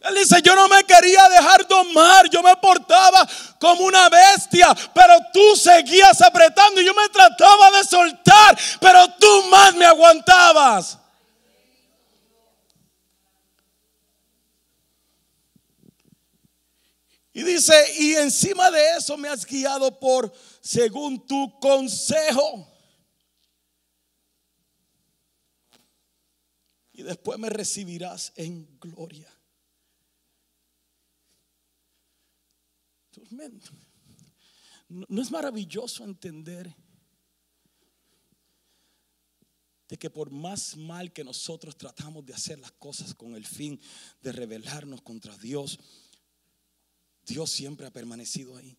[0.00, 5.14] Él dice, yo no me quería dejar domar, yo me portaba como una bestia, pero
[5.32, 10.98] tú seguías apretando y yo me trataba de soltar, pero tú más me aguantabas.
[17.32, 22.66] Y dice, y encima de eso me has guiado por según tu consejo.
[26.98, 29.32] Y después me recibirás en gloria.
[34.88, 36.74] No es maravilloso entender
[39.86, 43.80] de que por más mal que nosotros tratamos de hacer las cosas con el fin
[44.20, 45.78] de rebelarnos contra Dios,
[47.22, 48.76] Dios siempre ha permanecido ahí.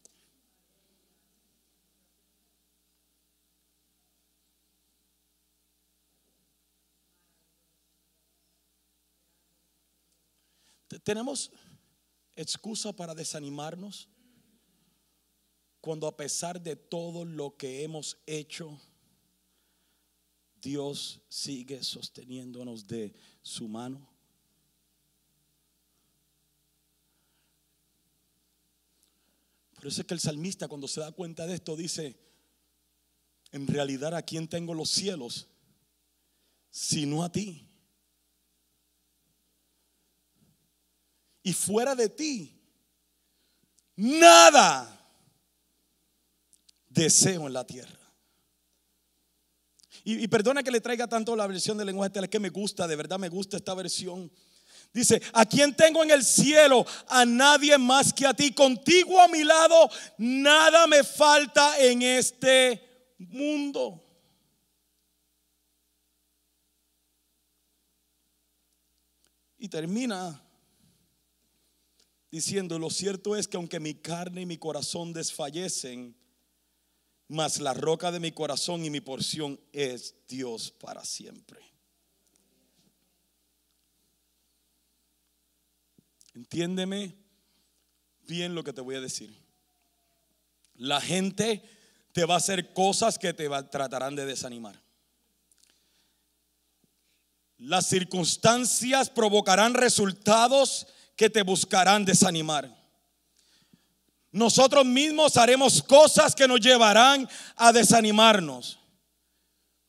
[11.04, 11.52] Tenemos
[12.36, 14.10] excusa para desanimarnos
[15.82, 18.80] cuando a pesar de todo lo que hemos hecho,
[20.62, 24.10] Dios sigue sosteniéndonos de su mano.
[29.76, 32.20] Por eso es que el salmista cuando se da cuenta de esto dice,
[33.52, 35.48] en realidad a quién tengo los cielos,
[36.70, 37.69] sino a ti.
[41.50, 42.56] Y fuera de ti,
[43.96, 45.04] nada
[46.88, 48.00] deseo en la tierra.
[50.04, 52.96] Y, perdona que le traiga tanto la versión de lenguaje es que me gusta, de
[52.96, 54.32] verdad me gusta esta versión.
[54.94, 56.86] Dice, ¿a quién tengo en el cielo?
[57.08, 58.54] A nadie más que a ti.
[58.54, 59.90] Contigo a mi lado,
[60.20, 64.06] nada me falta en este mundo.
[69.58, 70.40] Y termina
[72.32, 76.16] diciendo, lo cierto es que aunque mi carne y mi corazón desfallecen,
[77.28, 81.60] mas la roca de mi corazón y mi porción es Dios para siempre.
[86.34, 87.16] Entiéndeme
[88.28, 89.36] bien lo que te voy a decir.
[90.76, 91.62] La gente
[92.14, 94.82] te va a hacer cosas que te tratarán de desanimar.
[97.58, 100.88] Las circunstancias provocarán resultados
[101.20, 102.74] que te buscarán desanimar.
[104.32, 108.80] Nosotros mismos haremos cosas que nos llevarán a desanimarnos.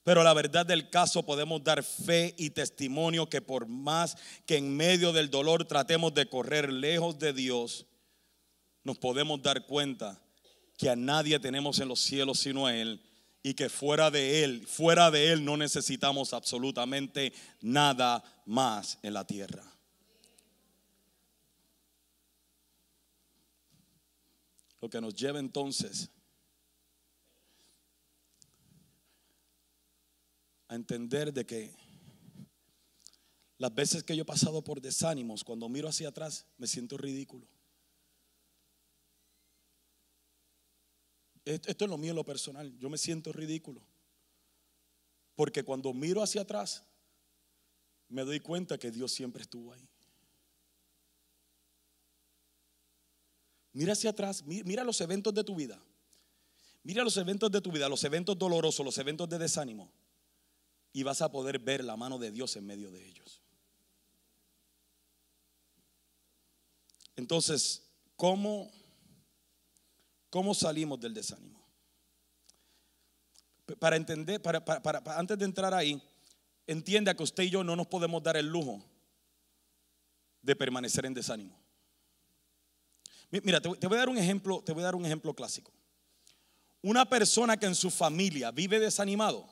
[0.03, 4.76] Pero la verdad del caso podemos dar fe y testimonio que por más que en
[4.76, 7.87] medio del dolor tratemos de correr lejos de Dios,
[8.83, 10.20] nos podemos dar cuenta
[10.78, 13.01] que a nadie tenemos en los cielos sino a Él
[13.45, 19.24] y que fuera de Él, fuera de Él no necesitamos absolutamente nada más en la
[19.24, 19.62] tierra.
[24.81, 26.11] Lo que nos lleva entonces
[30.68, 31.74] a entender de que
[33.59, 37.47] las veces que yo he pasado por desánimos, cuando miro hacia atrás, me siento ridículo.
[41.45, 42.74] Esto es lo mío, lo personal.
[42.78, 43.83] Yo me siento ridículo.
[45.35, 46.85] Porque cuando miro hacia atrás,
[48.09, 49.89] me doy cuenta que Dios siempre estuvo ahí.
[53.72, 55.80] Mira hacia atrás, mira los eventos de tu vida.
[56.82, 59.92] Mira los eventos de tu vida, los eventos dolorosos, los eventos de desánimo.
[60.92, 63.40] Y vas a poder ver la mano de Dios en medio de ellos.
[67.16, 67.82] Entonces,
[68.16, 68.72] ¿cómo,
[70.30, 71.60] cómo salimos del desánimo?
[73.78, 74.64] Para entender, para,
[75.16, 76.02] antes de entrar ahí,
[76.66, 78.82] entienda que usted y yo no nos podemos dar el lujo
[80.42, 81.59] de permanecer en desánimo.
[83.31, 85.72] Mira, te, voy a dar un ejemplo, te voy a dar un ejemplo clásico.
[86.83, 89.49] Una persona que en su familia vive desanimado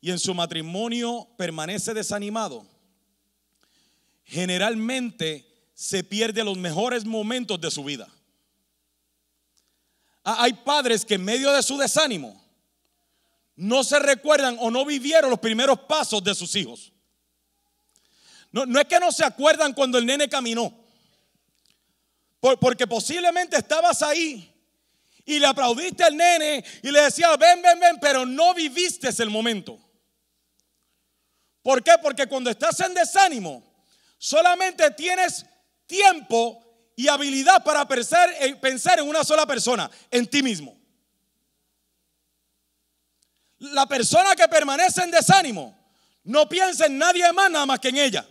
[0.00, 2.66] y en su matrimonio permanece desanimado,
[4.24, 8.08] generalmente se pierde los mejores momentos de su vida.
[10.24, 12.42] Ah, hay padres que en medio de su desánimo
[13.54, 16.92] no se recuerdan o no vivieron los primeros pasos de sus hijos.
[18.50, 20.81] No, no es que no se acuerdan cuando el nene caminó
[22.58, 24.52] porque posiblemente estabas ahí
[25.24, 29.30] y le aplaudiste al nene y le decías, ven, ven, ven, pero no viviste el
[29.30, 29.78] momento.
[31.62, 31.92] ¿Por qué?
[32.02, 33.62] Porque cuando estás en desánimo,
[34.18, 35.46] solamente tienes
[35.86, 38.28] tiempo y habilidad para pensar,
[38.60, 40.76] pensar en una sola persona, en ti mismo.
[43.58, 45.78] La persona que permanece en desánimo
[46.24, 48.26] no piensa en nadie más nada más que en ella.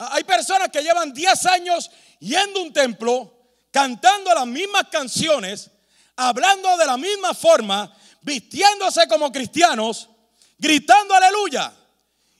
[0.00, 1.90] Hay personas que llevan 10 años
[2.20, 3.34] yendo a un templo,
[3.70, 5.70] cantando las mismas canciones,
[6.16, 10.08] hablando de la misma forma, vistiéndose como cristianos,
[10.58, 11.70] gritando aleluya.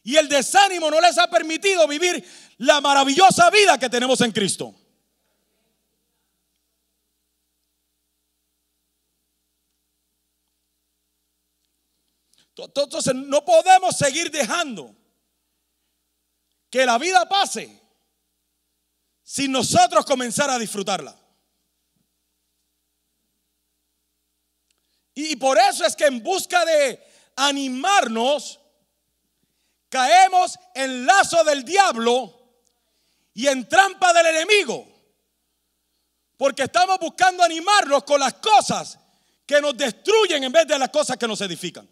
[0.03, 2.25] Y el desánimo no les ha permitido vivir
[2.57, 4.75] la maravillosa vida que tenemos en Cristo.
[12.57, 14.95] Entonces no podemos seguir dejando
[16.71, 17.81] que la vida pase
[19.23, 21.17] sin nosotros comenzar a disfrutarla.
[25.15, 27.05] Y por eso es que en busca de
[27.37, 28.61] animarnos,
[29.89, 32.41] caemos en lazo del diablo
[33.35, 34.87] y en trampa del enemigo.
[36.37, 38.99] Porque estamos buscando animarnos con las cosas
[39.45, 41.89] que nos destruyen en vez de las cosas que nos edifican.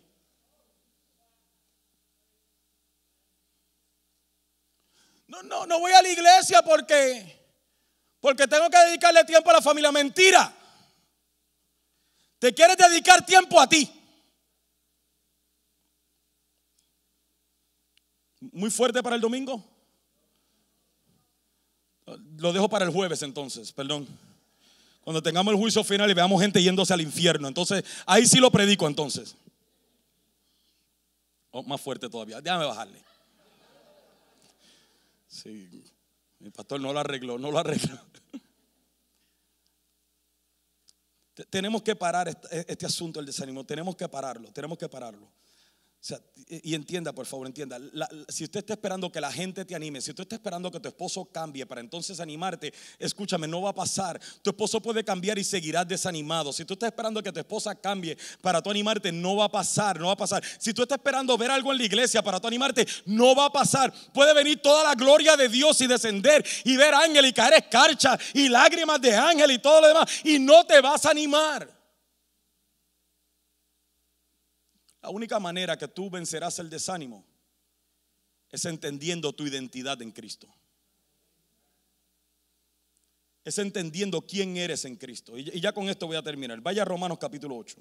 [5.29, 7.39] No, no, no voy a la iglesia porque,
[8.21, 9.93] porque tengo que dedicarle tiempo a la familia.
[9.93, 10.53] Mentira.
[12.39, 13.91] Te quieres dedicar tiempo a ti.
[18.41, 19.63] Muy fuerte para el domingo.
[22.39, 24.09] Lo dejo para el jueves entonces, perdón.
[25.03, 27.49] Cuando tengamos el juicio final y veamos gente yéndose al infierno.
[27.49, 29.37] Entonces, ahí sí lo predico entonces.
[31.51, 32.41] Oh, más fuerte todavía.
[32.41, 33.03] Déjame bajarle.
[35.43, 35.85] Sí,
[36.41, 37.99] el pastor no lo arregló, no lo arregló.
[41.51, 45.31] Tenemos que parar este asunto del desánimo, tenemos que pararlo, tenemos que pararlo
[46.49, 47.79] y entienda, por favor, entienda.
[48.29, 50.89] si usted está esperando que la gente te anime, si usted está esperando que tu
[50.89, 54.19] esposo cambie para entonces animarte, escúchame, no va a pasar.
[54.41, 56.53] Tu esposo puede cambiar y seguirás desanimado.
[56.53, 59.99] Si tú estás esperando que tu esposa cambie para tú animarte, no va a pasar,
[60.01, 60.43] no va a pasar.
[60.59, 63.53] Si tú estás esperando ver algo en la iglesia para tú animarte, no va a
[63.53, 63.93] pasar.
[64.15, 68.19] Puede venir toda la gloria de Dios y descender y ver ángel y caer escarcha
[68.33, 71.78] y lágrimas de ángel y todo lo demás y no te vas a animar.
[75.09, 77.25] La única manera que tú vencerás el desánimo
[78.51, 80.55] es entendiendo tu identidad en Cristo.
[83.43, 85.39] es entendiendo quién eres en Cristo.
[85.39, 86.61] Y ya con esto voy a terminar.
[86.61, 87.79] Vaya a Romanos capítulo 8.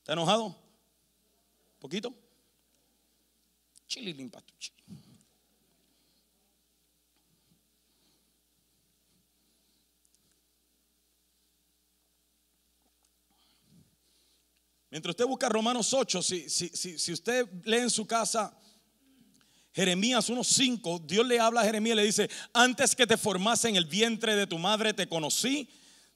[0.00, 0.60] ¿Está enojado?
[1.78, 2.12] ¿Poquito?
[3.86, 4.54] Chile limpa tu
[14.90, 16.68] Mientras usted busca Romanos 8, si, si,
[16.98, 18.56] si, usted lee en su casa
[19.72, 23.76] Jeremías 1.5, Dios le habla a Jeremías y le dice, antes que te formase en
[23.76, 25.68] el vientre de tu madre te conocí,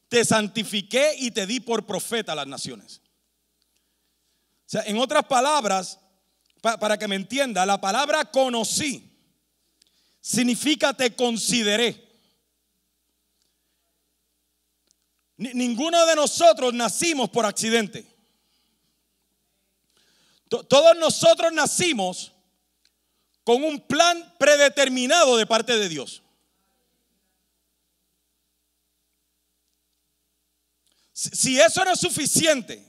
[0.09, 3.03] te santifiqué y te di por profeta a las naciones.
[4.67, 6.01] O sea, en otras palabras,
[6.61, 9.11] para que me entienda, la palabra conocí
[10.21, 12.11] significa te consideré.
[15.37, 18.12] Ninguno de nosotros nacimos por accidente.
[20.61, 22.33] Todos nosotros nacimos
[23.43, 26.23] con un plan predeterminado de parte de Dios.
[31.13, 32.87] Si eso no es suficiente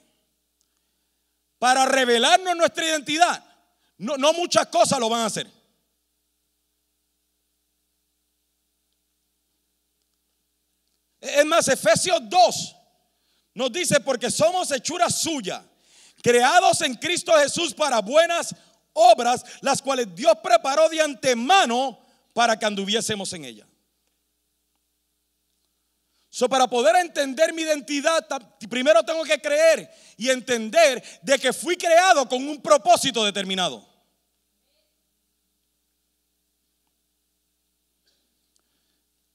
[1.58, 3.44] para revelarnos nuestra identidad,
[3.98, 5.50] no, muchas cosas lo van a hacer.
[11.22, 12.76] Es más, Efesios 2
[13.54, 15.64] nos dice, porque somos hechura suya
[16.24, 18.56] creados en Cristo Jesús para buenas
[18.94, 22.00] obras, las cuales Dios preparó de antemano
[22.34, 23.68] para que anduviésemos en ella.
[26.30, 28.26] So, para poder entender mi identidad,
[28.68, 33.88] primero tengo que creer y entender de que fui creado con un propósito determinado.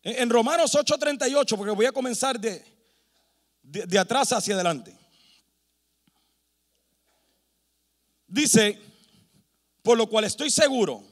[0.02, 2.64] En Romanos 8:38, porque voy a comenzar de,
[3.62, 4.97] de atrás hacia adelante.
[8.28, 8.78] Dice,
[9.82, 11.02] por lo cual estoy seguro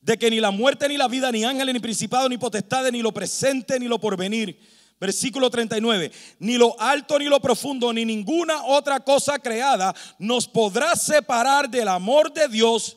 [0.00, 3.02] de que ni la muerte, ni la vida, ni ángeles, ni principado, ni potestades, ni
[3.02, 4.58] lo presente, ni lo porvenir.
[4.98, 10.96] Versículo 39, ni lo alto, ni lo profundo, ni ninguna otra cosa creada nos podrá
[10.96, 12.96] separar del amor de Dios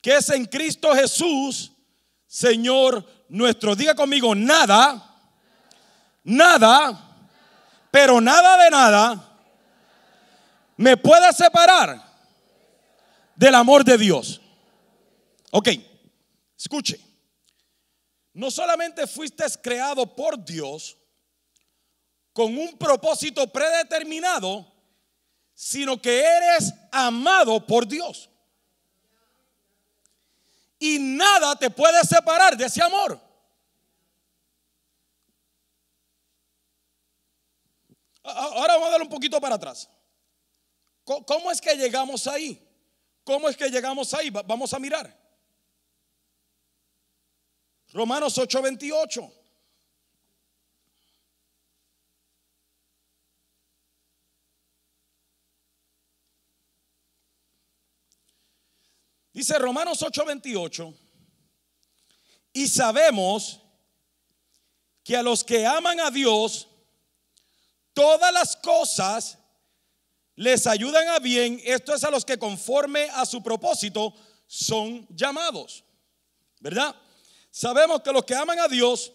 [0.00, 1.72] que es en Cristo Jesús,
[2.26, 3.76] Señor nuestro.
[3.76, 5.14] Diga conmigo, nada,
[6.24, 7.16] nada,
[7.90, 9.28] pero nada de nada
[10.76, 12.11] me puede separar
[13.42, 14.40] del amor de Dios.
[15.50, 15.68] Ok,
[16.56, 17.00] escuche.
[18.34, 20.96] No solamente fuiste creado por Dios
[22.32, 24.72] con un propósito predeterminado,
[25.54, 28.30] sino que eres amado por Dios.
[30.78, 33.20] Y nada te puede separar de ese amor.
[38.22, 39.88] Ahora vamos a dar un poquito para atrás.
[41.02, 42.71] ¿Cómo es que llegamos ahí?
[43.24, 44.30] ¿Cómo es que llegamos ahí?
[44.30, 45.18] Vamos a mirar.
[47.92, 49.42] Romanos 8:28.
[59.32, 60.94] Dice Romanos 8:28,
[62.52, 63.62] y sabemos
[65.02, 66.68] que a los que aman a Dios,
[67.94, 69.38] todas las cosas
[70.42, 74.12] les ayudan a bien, esto es a los que conforme a su propósito
[74.48, 75.84] son llamados.
[76.58, 76.94] ¿Verdad?
[77.48, 79.12] Sabemos que los que aman a Dios,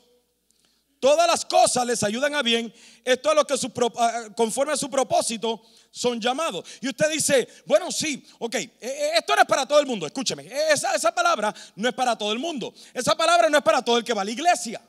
[1.01, 2.73] todas las cosas les ayudan a bien,
[3.03, 5.61] esto es a los que conforme a su propósito
[5.91, 6.63] son llamados.
[6.79, 10.05] Y usted dice, bueno, sí, ok, e, e, esto no es para todo el mundo,
[10.05, 13.63] escúcheme, e, esa, esa palabra no es para todo el mundo, esa palabra no es
[13.63, 14.81] para todo el que va a la iglesia.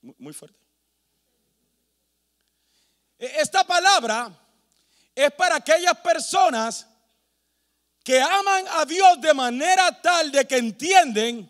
[0.00, 0.63] Muy fuerte.
[3.24, 4.30] E, esta palabra
[5.14, 6.86] es para aquellas personas
[8.02, 11.48] que aman a Dios de manera tal de que entienden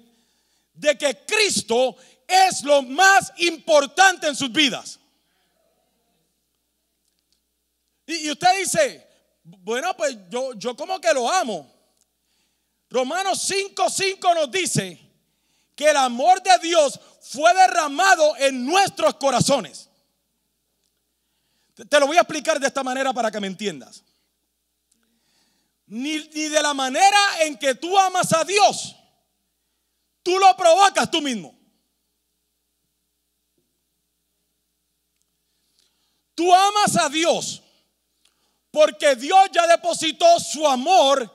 [0.73, 1.97] de que Cristo
[2.29, 5.01] es lo más importante en sus vidas.
[8.07, 9.09] Y, usted dice,
[9.43, 11.73] bueno, pues yo, yo como que lo amo.
[12.91, 15.01] Romanos 5:5 nos dice
[15.75, 19.89] que el amor de Dios fue derramado en nuestros corazones.
[21.75, 24.05] Te lo voy a explicar de esta manera para que me entiendas.
[25.87, 28.97] Ni, de la manera en que tú amas a Dios,
[30.23, 31.59] tú lo provocas tú mismo.
[36.35, 37.63] Tú amas a Dios
[38.71, 41.33] porque Dios ya depositó su amor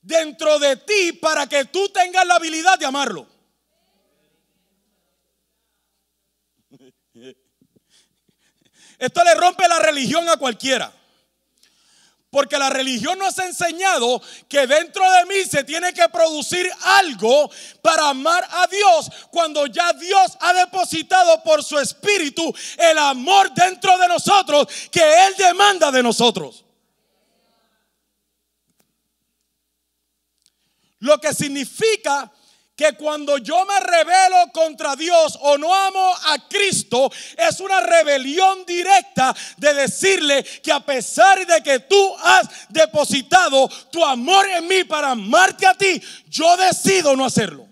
[0.00, 3.35] dentro de ti para que tú tengas la habilidad de amarlo.
[8.98, 10.92] Esto le rompe la religión a cualquiera.
[12.30, 17.50] Porque la religión nos ha enseñado que dentro de mí se tiene que producir algo
[17.80, 23.96] para amar a Dios cuando ya Dios ha depositado por su espíritu el amor dentro
[23.96, 26.64] de nosotros que Él demanda de nosotros.
[30.98, 32.30] Lo que significa
[32.76, 38.66] que cuando yo me rebelo contra Dios o no amo a Cristo, es una rebelión
[38.66, 44.84] directa de decirle que a pesar de que tú has depositado tu amor en mí
[44.84, 47.66] para amarte a ti, yo decido no hacerlo.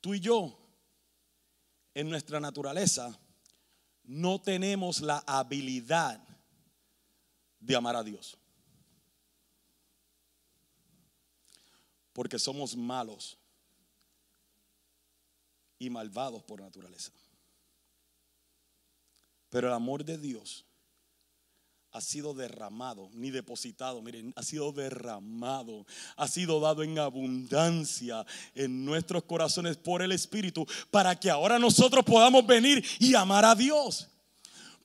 [0.00, 0.67] Tú y yo
[1.98, 3.18] en nuestra naturaleza
[4.04, 6.22] no tenemos la habilidad
[7.58, 8.38] de amar a Dios.
[12.12, 13.36] Porque somos malos
[15.76, 17.10] y malvados por naturaleza.
[19.50, 20.67] Pero el amor de Dios
[21.92, 25.86] ha sido derramado, ni depositado, miren, ha sido derramado,
[26.16, 28.24] ha sido dado en abundancia
[28.54, 33.54] en nuestros corazones por el Espíritu, para que ahora nosotros podamos venir y amar a
[33.54, 34.08] Dios.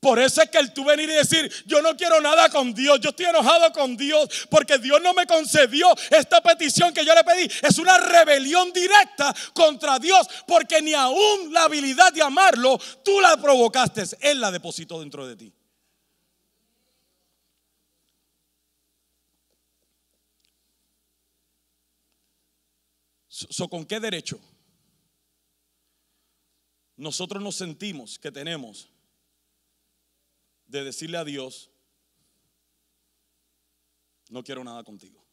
[0.00, 3.00] Por eso es que el tú venir y decir, yo no quiero nada con Dios,
[3.00, 7.24] yo estoy enojado con Dios porque Dios no me concedió esta petición que yo le
[7.24, 7.50] pedí.
[7.62, 13.38] Es una rebelión directa contra Dios porque ni aún la habilidad de amarlo tú la
[13.38, 15.52] provocaste, Él la depositó dentro de ti.
[23.70, 24.40] ¿Con qué derecho
[26.96, 28.88] nosotros nos sentimos que tenemos
[30.66, 31.70] de decirle a Dios,
[34.28, 35.24] no quiero nada contigo?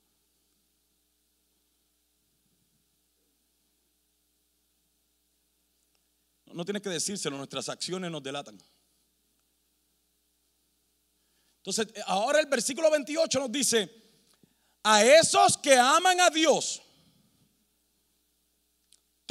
[6.54, 8.62] No tienes que decírselo, nuestras acciones nos delatan.
[11.58, 13.90] Entonces, ahora el versículo 28 nos dice,
[14.84, 16.82] a esos que aman a Dios,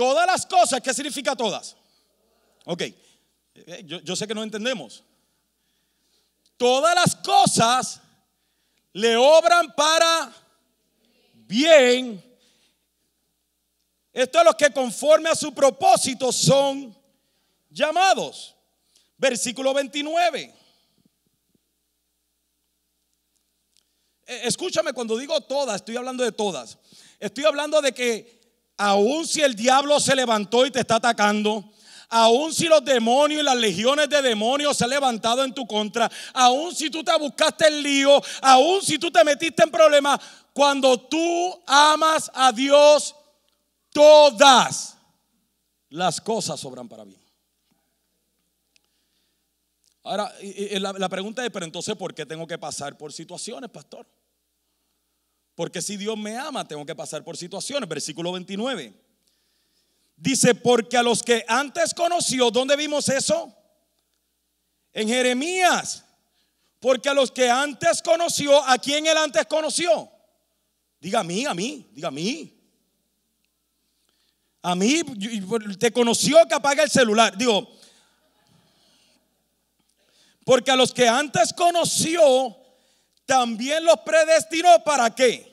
[0.00, 1.76] Todas las cosas, ¿qué significa todas?
[2.64, 2.80] Ok,
[3.54, 5.04] eh, yo, sé que no entendemos.
[6.56, 8.00] Todas las cosas
[8.94, 10.32] le obran para
[11.34, 12.24] bien.
[14.10, 16.96] Esto es lo que conforme a su propósito son
[17.68, 18.56] llamados.
[19.18, 20.54] Versículo 29.
[24.24, 26.78] Eh, escúchame, cuando digo todas, estoy hablando de todas.
[27.18, 28.39] Estoy hablando de que
[28.80, 31.70] aun si el diablo se levantó y te está atacando,
[32.08, 36.10] aun si los demonios y las legiones de demonios se han levantado en tu contra,
[36.32, 40.18] aun si tú te buscaste el lío, aun si tú te metiste en problemas,
[40.54, 43.14] cuando tú amas a Dios,
[43.92, 44.96] todas
[45.90, 47.20] las cosas sobran para bien.
[50.04, 50.32] Ahora,
[50.80, 54.06] la, la pregunta es, pero entonces, ¿por qué tengo que pasar por situaciones, pastor?
[55.60, 57.86] Porque si Dios me ama, tengo que pasar por situaciones.
[57.86, 58.94] Versículo 29.
[60.16, 63.54] Dice, porque a los que antes conoció, ¿dónde vimos eso?
[64.94, 66.02] En Jeremías.
[66.78, 70.10] Porque a los que antes conoció, ¿a quién él antes conoció?
[70.98, 72.58] Diga a mí, a mí, diga a mí.
[74.62, 75.02] A mí,
[75.78, 77.36] te conoció que apaga el celular.
[77.36, 77.70] Digo,
[80.42, 82.56] porque a los que antes conoció,
[83.26, 85.49] también los predestinó para qué?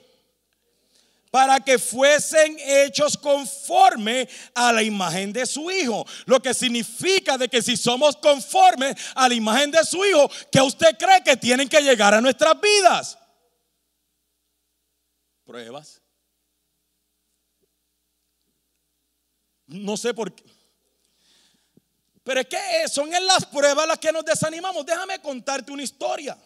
[1.32, 6.06] Para que fuesen hechos conforme a la imagen de su Hijo.
[6.26, 10.62] Lo que significa de que si somos conformes a la imagen de su Hijo, ¿qué
[10.62, 13.18] usted cree que tienen que llegar a nuestras vidas?
[15.46, 16.02] Pruebas.
[19.68, 20.44] No sé por qué.
[22.24, 24.86] Pero es que son en las pruebas las que nos desanimamos.
[24.86, 26.38] Déjame contarte una historia.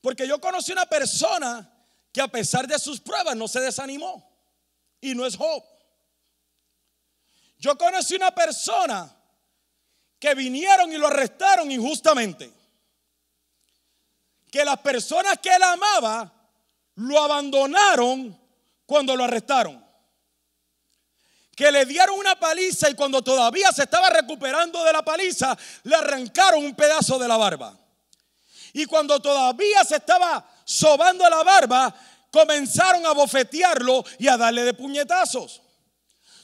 [0.00, 1.73] Porque yo conocí una persona
[2.14, 4.24] que a pesar de sus pruebas no se desanimó.
[5.00, 5.64] Y no es Job.
[7.58, 9.12] Yo conocí una persona
[10.20, 12.52] que vinieron y lo arrestaron injustamente.
[14.48, 16.32] Que las personas que él amaba
[16.94, 18.40] lo abandonaron
[18.86, 19.84] cuando lo arrestaron.
[21.56, 25.96] Que le dieron una paliza y cuando todavía se estaba recuperando de la paliza, le
[25.96, 27.76] arrancaron un pedazo de la barba.
[28.72, 31.94] Y cuando todavía se estaba sobando la barba,
[32.30, 35.62] comenzaron a bofetearlo y a darle de puñetazos.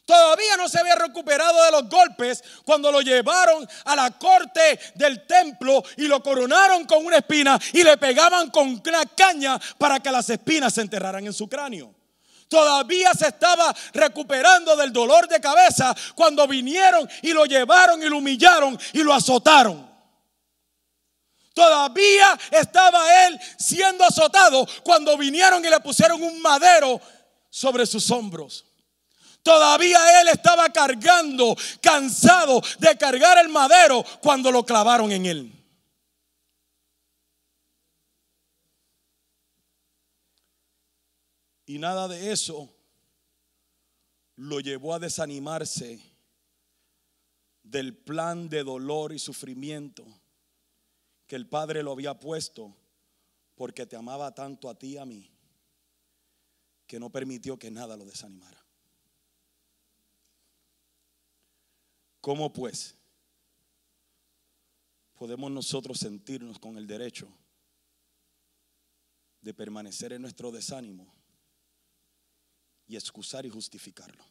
[0.04, 5.24] Todavía no se había recuperado de los golpes cuando lo llevaron a la corte del
[5.26, 10.10] templo y lo coronaron con una espina y le pegaban con una caña para que
[10.10, 11.94] las espinas se enterraran en su cráneo.
[12.48, 18.18] Todavía se estaba recuperando del dolor de cabeza cuando vinieron y lo llevaron y lo
[18.18, 19.89] humillaron y lo azotaron.
[21.60, 26.98] Todavía estaba él siendo azotado cuando vinieron y le pusieron un madero
[27.50, 28.64] sobre sus hombros.
[29.42, 35.52] Todavía él estaba cargando, cansado de cargar el madero cuando lo clavaron en él.
[41.66, 42.74] Y nada de eso
[44.36, 46.00] lo llevó a desanimarse
[47.62, 50.19] del plan de dolor y sufrimiento
[51.30, 52.76] que el Padre lo había puesto
[53.54, 55.30] porque te amaba tanto a ti y a mí
[56.88, 58.66] que no permitió que nada lo desanimara.
[62.20, 62.96] ¿Cómo pues
[65.14, 67.28] podemos nosotros sentirnos con el derecho
[69.40, 71.14] de permanecer en nuestro desánimo
[72.88, 74.24] y excusar y justificarlo?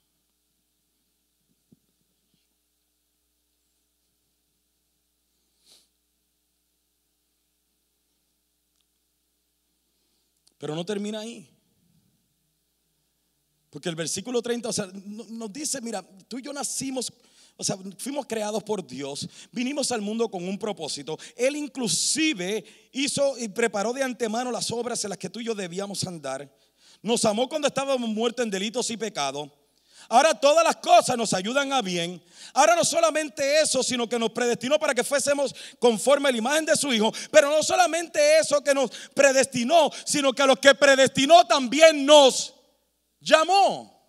[10.59, 11.49] Pero no termina ahí.
[13.71, 17.11] Porque el versículo 30 o sea, nos dice, mira, tú y yo nacimos
[17.61, 21.19] o sea, fuimos creados por Dios, vinimos al mundo con un propósito.
[21.35, 25.53] Él inclusive hizo y preparó de antemano las obras en las que tú y yo
[25.53, 26.49] debíamos andar.
[27.01, 29.49] Nos amó cuando estábamos muertos en delitos y pecados.
[30.07, 32.23] Ahora todas las cosas nos ayudan a bien.
[32.53, 36.65] Ahora no solamente eso, sino que nos predestinó para que fuésemos conforme a la imagen
[36.65, 37.11] de su Hijo.
[37.31, 42.53] Pero no solamente eso que nos predestinó, sino que a los que predestinó también nos
[43.19, 43.99] llamó.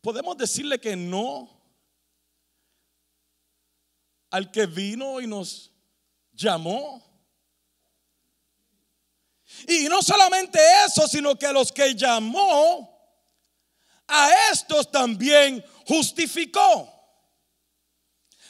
[0.00, 1.48] podemos decirle que no
[4.30, 5.72] al que vino y nos
[6.32, 7.09] llamó.
[9.68, 12.90] Y no solamente eso, sino que los que llamó,
[14.10, 16.88] a estos también justificó.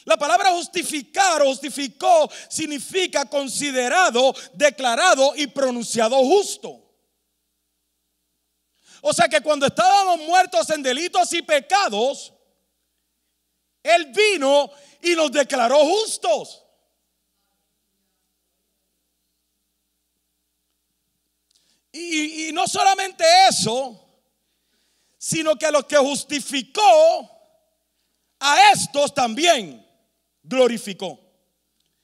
[0.04, 6.80] La palabra justificar o justificó significa considerado, declarado y pronunciado justo.
[9.02, 12.32] O sea que cuando estábamos muertos en delitos y pecados,
[13.82, 14.70] Él vino
[15.02, 16.59] y nos declaró justos.
[21.92, 23.98] Y, no solamente eso,
[25.18, 26.82] sino que a los que justificó,
[28.38, 29.84] a estos también
[30.42, 31.18] glorificó.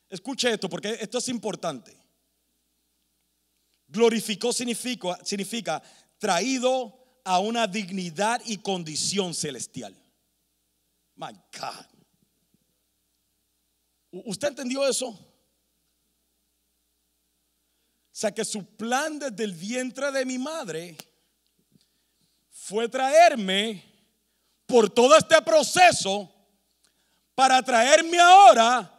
[0.08, 1.96] Escuche esto porque esto es importante.
[3.88, 5.82] Glorificó significa, significa
[6.18, 9.96] traído a una dignidad y condición celestial.
[11.14, 11.86] My God.
[14.10, 15.18] ¿Usted entendió eso?
[18.16, 20.96] Sea que su plan desde el vientre de mi madre
[22.50, 23.84] fue traerme
[24.64, 26.32] por todo este proceso
[27.34, 28.90] para traerme ahora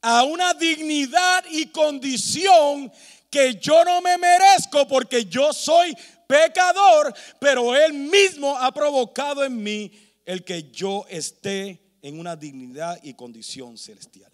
[0.00, 2.92] a una dignidad y condición
[3.28, 5.96] que yo no me merezco porque yo soy
[6.28, 9.90] pecador, pero Él mismo ha provocado en mí
[10.24, 14.31] el que yo esté en una dignidad y condición celestial.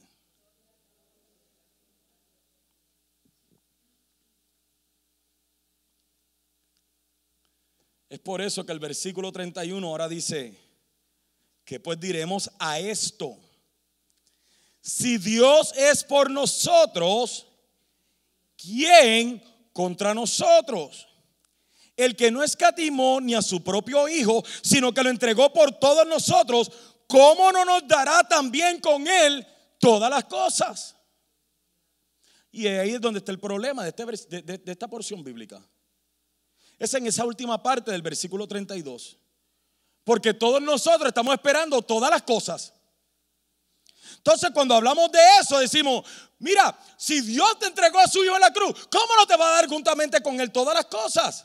[8.08, 10.54] Es por eso que el versículo 31 ahora dice
[11.64, 13.36] que pues diremos a esto.
[14.80, 17.46] Si Dios es por nosotros,
[18.56, 19.42] ¿quién
[19.72, 21.08] contra nosotros?
[21.98, 26.06] el que no escatimó ni a su propio Hijo, sino que lo entregó por todos
[26.06, 26.70] nosotros,
[27.08, 29.44] ¿cómo no nos dará también con Él
[29.78, 30.96] todas las cosas?
[32.52, 35.60] Y ahí es donde está el problema de, este, de, esta porción bíblica.
[36.78, 39.18] Es en esa última parte del versículo 32.
[40.04, 42.72] Porque todos nosotros estamos esperando todas las cosas.
[44.16, 46.04] Entonces cuando hablamos de eso decimos,
[46.38, 49.48] mira, si Dios te entregó a su Hijo en la cruz, ¿cómo no te va
[49.48, 51.44] a dar juntamente con Él todas las cosas?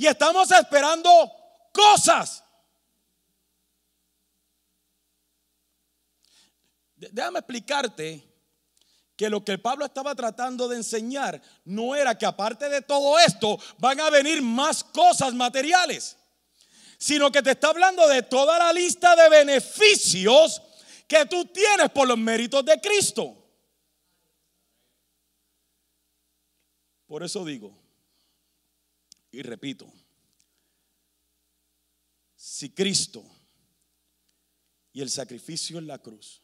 [0.00, 1.10] y estamos esperando
[1.74, 2.42] cosas.
[6.96, 8.29] Déjame explicarte
[9.20, 13.58] que lo que Pablo estaba tratando de enseñar no era que aparte de todo esto
[13.76, 16.16] van a venir más cosas materiales,
[16.96, 20.62] sino que te está hablando de toda la lista de beneficios
[21.06, 23.36] que tú tienes por los méritos de Cristo.
[27.06, 27.78] Por eso digo,
[29.32, 29.86] Y repito,
[32.36, 33.22] si Cristo
[34.94, 36.40] y el sacrificio en la cruz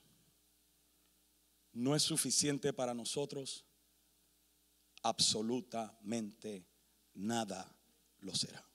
[1.77, 3.67] no es suficiente para nosotros,
[5.03, 6.67] absolutamente
[7.13, 7.71] nada
[8.21, 8.67] lo será.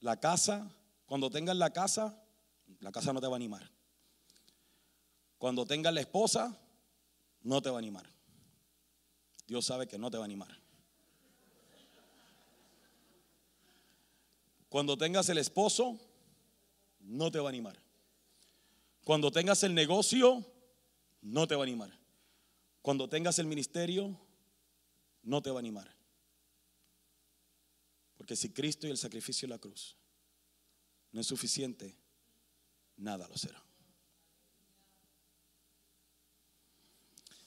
[0.00, 0.70] La casa,
[1.06, 2.22] cuando tengas la casa,
[2.80, 3.70] la casa no te va a animar.
[5.38, 6.60] Cuando tengas la esposa,
[7.40, 8.06] no te va a animar.
[9.46, 10.54] Dios sabe que no te va a animar.
[14.68, 15.98] Cuando tengas el esposo,
[17.00, 17.83] no te va a animar.
[19.04, 20.44] Cuando tengas el negocio,
[21.20, 21.96] no te va a animar.
[22.82, 24.18] Cuando tengas el ministerio,
[25.22, 25.94] no te va a animar.
[28.16, 29.96] Porque si Cristo y el sacrificio de la cruz
[31.12, 31.94] no es suficiente,
[32.96, 33.62] nada lo será.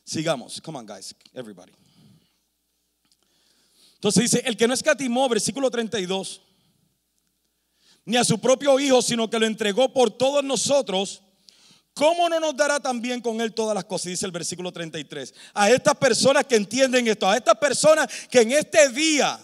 [0.03, 0.61] Sigamos.
[0.61, 1.13] Come on, guys.
[1.33, 1.73] Everybody.
[3.95, 6.41] Entonces dice, el que no escatimó, versículo 32,
[8.05, 11.23] ni a su propio Hijo, sino que lo entregó por todos nosotros,
[11.97, 14.05] ¿cómo no nos dará también con Él todas las cosas?
[14.05, 15.33] Dice el versículo 33.
[15.55, 19.39] A estas personas que entienden esto, a estas personas que en este día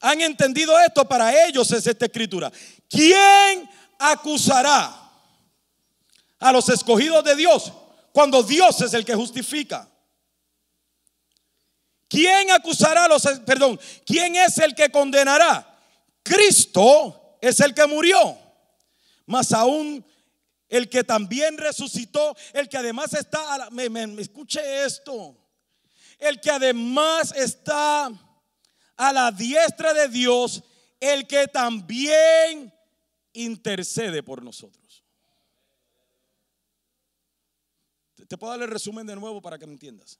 [0.00, 2.52] han entendido esto, para ellos es esta escritura.
[2.90, 4.92] ¿Quién acusará
[6.40, 7.72] a los escogidos de Dios
[8.12, 9.88] cuando Dios es el que justifica?
[12.08, 15.78] ¿Quién acusará a los, perdón, quién es el que condenará?
[16.22, 18.36] Cristo es el que murió,
[19.26, 20.04] más aún
[20.76, 23.86] el que también resucitó, el que además está, a me,
[24.20, 25.36] escuche esto,
[26.18, 28.10] el que además está
[28.96, 30.64] a la diestra de Dios,
[30.98, 32.74] el que también
[33.34, 35.04] intercede por nosotros.
[38.26, 40.18] Te puedo dar el resumen de nuevo para que me entiendas.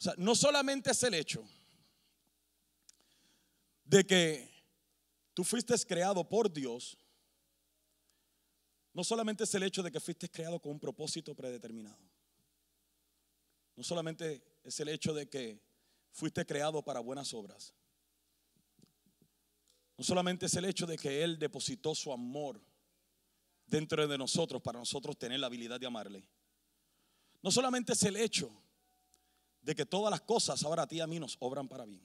[0.00, 1.48] O sea, no solamente es el hecho
[3.84, 4.50] de que
[5.34, 6.96] tú fuiste creado por Dios,
[8.92, 11.98] no solamente es el hecho de que fuiste creado con un propósito predeterminado.
[13.76, 15.60] No solamente es el hecho de que
[16.12, 17.72] fuiste creado para buenas obras.
[19.96, 22.60] No solamente es el hecho de que Él depositó su amor
[23.66, 26.28] dentro de nosotros para nosotros tener la habilidad de amarle.
[27.42, 28.50] No solamente es el hecho
[29.62, 32.02] de que todas las cosas ahora a ti y a mí nos obran para bien.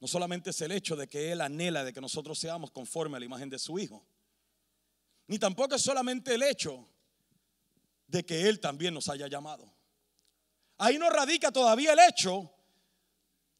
[0.00, 3.20] No solamente es el hecho de que Él anhela de que nosotros seamos conforme a
[3.20, 4.06] la imagen de su Hijo,
[5.28, 6.88] ni tampoco es solamente el hecho
[8.06, 9.70] de que Él también nos haya llamado.
[10.78, 12.50] Ahí no radica todavía el hecho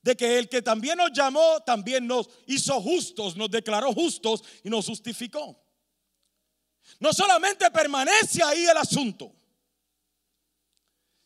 [0.03, 4.71] de que el que también nos llamó también nos hizo justos, nos declaró justos y
[4.71, 5.63] nos justificó.
[6.99, 9.31] No solamente permanece ahí el asunto,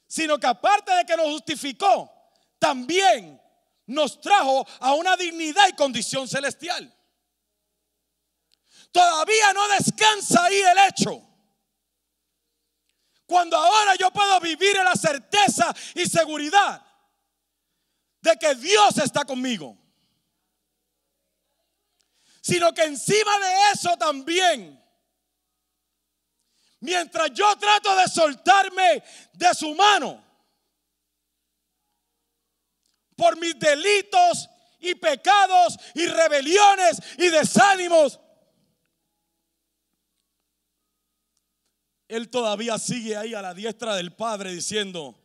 [0.08, 2.12] sino que aparte de que nos justificó,
[2.58, 3.40] también
[3.86, 6.92] nos trajo a una dignidad y condición celestial.
[8.92, 11.20] Todavía no descansa ahí el hecho.
[13.26, 16.84] Cuando ahora yo puedo vivir en la certeza y seguridad
[18.20, 19.76] de que Dios está conmigo.
[22.42, 24.78] Sino que encima de eso también,
[26.80, 30.22] mientras yo trato de soltarme de su mano,
[33.16, 34.48] por mis delitos
[34.80, 38.18] y pecados y rebeliones y desánimos.
[42.12, 45.18] Él todavía sigue ahí a la diestra del Padre diciendo,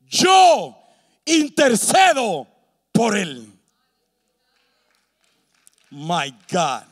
[0.00, 0.76] yo
[1.24, 2.48] intercedo
[2.90, 3.48] por él.
[5.90, 6.82] My God.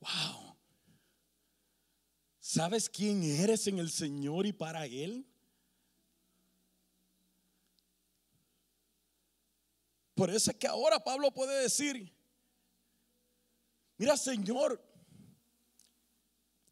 [0.00, 0.56] Wow.
[2.40, 5.24] ¿Sabes quién eres en el Señor y para Él?
[10.14, 12.12] Por eso es que ahora Pablo puede decir,
[13.96, 14.80] mira Señor,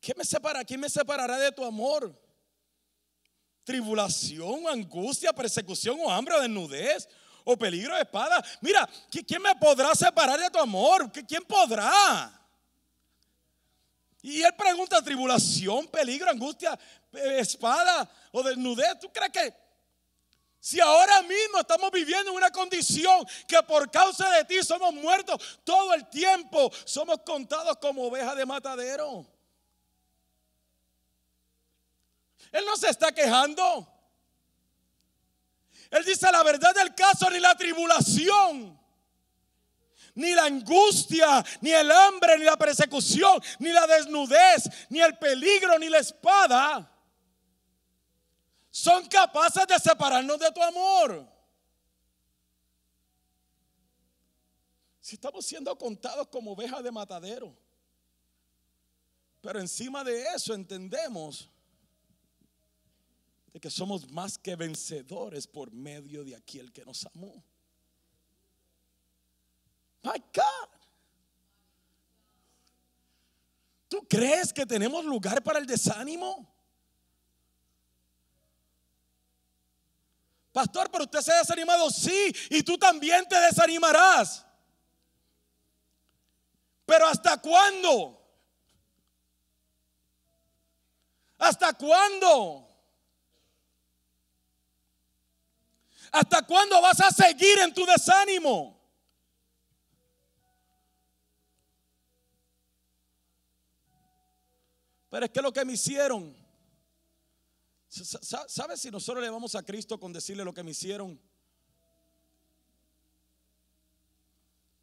[0.00, 0.64] ¿qué me separa?
[0.64, 2.18] ¿Quién me separará de tu amor?
[3.64, 7.08] Tribulación, angustia, persecución o hambre o desnudez
[7.44, 8.42] o peligro de espada.
[8.60, 11.10] Mira, ¿quién me podrá separar de tu amor?
[11.26, 12.38] ¿Quién podrá?
[14.22, 16.78] Y él pregunta, tribulación, peligro, angustia,
[17.12, 19.00] eh, espada o desnudez.
[19.00, 19.61] ¿Tú crees que
[20.62, 25.58] si ahora mismo estamos viviendo en una condición que por causa de ti somos muertos
[25.64, 29.26] todo el tiempo, somos contados como ovejas de matadero?
[32.52, 33.88] Él no se está quejando.
[35.90, 38.80] Él dice la verdad del caso ni la tribulación
[40.14, 45.76] ni la angustia, ni el hambre, ni la persecución, ni la desnudez, ni el peligro,
[45.78, 46.91] ni la espada,
[48.72, 51.28] son capaces de separarnos de tu amor.
[54.98, 57.54] Si estamos siendo contados como ovejas de matadero.
[59.42, 61.50] Pero encima de eso entendemos
[63.52, 67.44] de que somos más que vencedores por medio de aquel que nos amó.
[70.02, 70.68] My God.
[73.86, 76.51] ¿Tú crees que tenemos lugar para el desánimo?
[80.52, 84.44] Pastor, pero usted se ha desanimado, sí, y tú también te desanimarás.
[86.84, 88.22] Pero ¿hasta cuándo?
[91.38, 92.68] ¿Hasta cuándo?
[96.12, 98.78] ¿Hasta cuándo vas a seguir en tu desánimo?
[105.08, 106.36] Pero es que lo que me hicieron,
[107.92, 111.20] ¿sabes si nosotros le vamos a Cristo con decirle lo que me hicieron?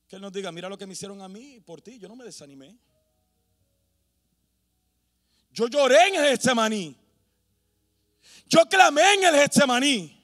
[0.08, 2.16] Que Él nos diga, mira lo que me hicieron a mí por ti, yo no
[2.16, 2.78] me desanimé.
[5.52, 6.96] Yo lloré en el Getsemaní.
[8.48, 10.16] Yo clamé en el Getsemaní.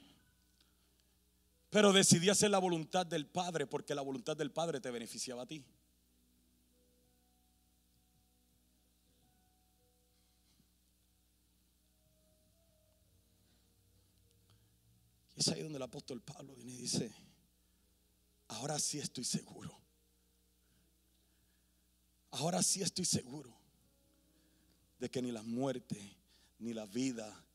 [1.72, 5.46] Pero decidí hacer la voluntad del Padre porque la voluntad del Padre te beneficiaba a
[5.48, 5.66] ti.
[15.36, 17.12] Es ahí donde el apóstol Pablo viene y dice,
[18.48, 19.78] ahora sí estoy seguro.
[22.32, 23.54] Ahora sí estoy seguro
[25.00, 26.18] de que ni la muerte,
[26.60, 27.46] ni la vida,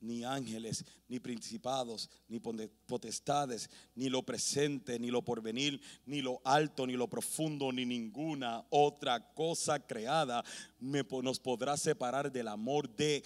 [0.00, 6.86] ni ángeles, ni principados, ni potestades, ni lo presente, ni lo porvenir, ni lo alto,
[6.86, 10.44] ni lo profundo, ni ninguna otra cosa creada
[10.80, 13.24] nos podrá separar del amor de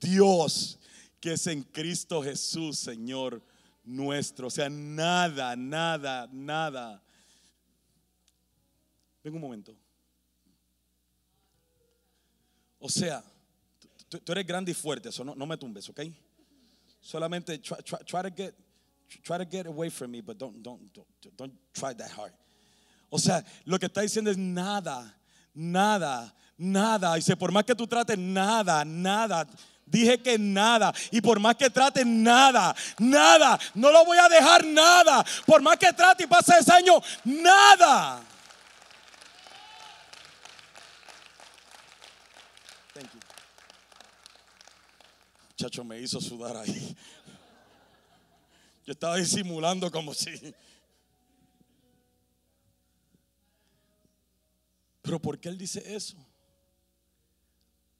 [0.00, 0.78] Dios
[1.22, 3.40] que es en Cristo Jesús, Señor
[3.84, 4.48] nuestro.
[4.48, 7.00] O sea, nada, nada, nada.
[9.22, 9.72] Ven un momento.
[12.80, 13.22] O sea,
[14.08, 16.00] tú, eres grande y fuerte, eso no, no, me tumbes, ¿ok?
[17.00, 17.76] Solamente try,
[18.22, 18.54] to get
[19.22, 22.32] try to get away from me, but don't, don't, don't, don't try that hard.
[23.08, 25.16] O sea, lo que está diciendo es nada,
[25.54, 27.14] nada, nada.
[27.14, 29.46] Dice, por más que tú trates, nada, nada
[29.92, 30.90] Dije que nada.
[31.10, 33.60] Y por más que trate, nada, nada.
[33.74, 35.22] No lo voy a dejar nada.
[35.44, 38.22] Por más que trate y pase ese año, nada.
[42.94, 43.20] Thank you.
[45.50, 46.96] Muchacho, me hizo sudar ahí.
[48.86, 50.54] Yo estaba disimulando como si.
[55.02, 56.16] Pero ¿por qué él dice eso?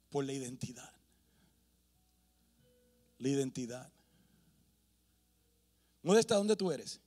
[0.09, 0.92] Por la identidad
[3.17, 3.91] la identidad.
[6.01, 6.99] Modesta, ¿dónde tú eres?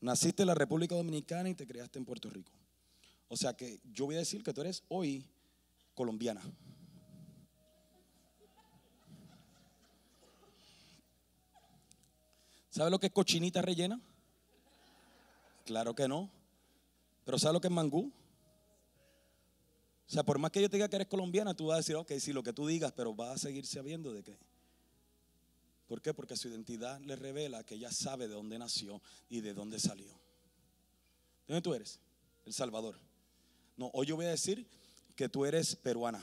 [0.00, 2.52] Naciste en la República Dominicana y te criaste en Puerto Rico.
[3.28, 5.26] O sea que yo voy a decir que tú eres hoy
[5.94, 6.40] colombiana.
[12.70, 14.00] ¿Sabes lo que es cochinita rellena?
[15.66, 16.30] Claro que no.
[17.24, 18.12] Pero ¿sabes lo que es mangú?
[20.08, 21.94] O sea, por más que yo te diga que eres colombiana, tú vas a decir,
[21.94, 24.38] ok, sí, lo que tú digas, pero vas a seguir sabiendo de qué.
[25.86, 26.14] ¿Por qué?
[26.14, 30.08] Porque su identidad le revela que ella sabe de dónde nació y de dónde salió.
[31.46, 32.00] ¿De dónde tú eres?
[32.46, 32.98] El Salvador.
[33.76, 34.66] No, hoy yo voy a decir
[35.14, 36.22] que tú eres peruana.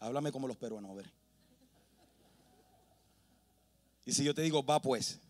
[0.00, 1.12] Háblame como los peruanos, a ver.
[4.04, 5.20] Y si yo te digo, va pues.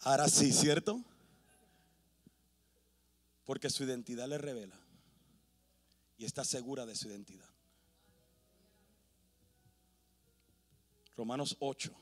[0.00, 1.02] Ahora sí, ¿cierto?
[3.44, 4.78] Porque su identidad le revela
[6.16, 7.48] y está segura de su identidad.
[11.16, 11.92] Romanos 8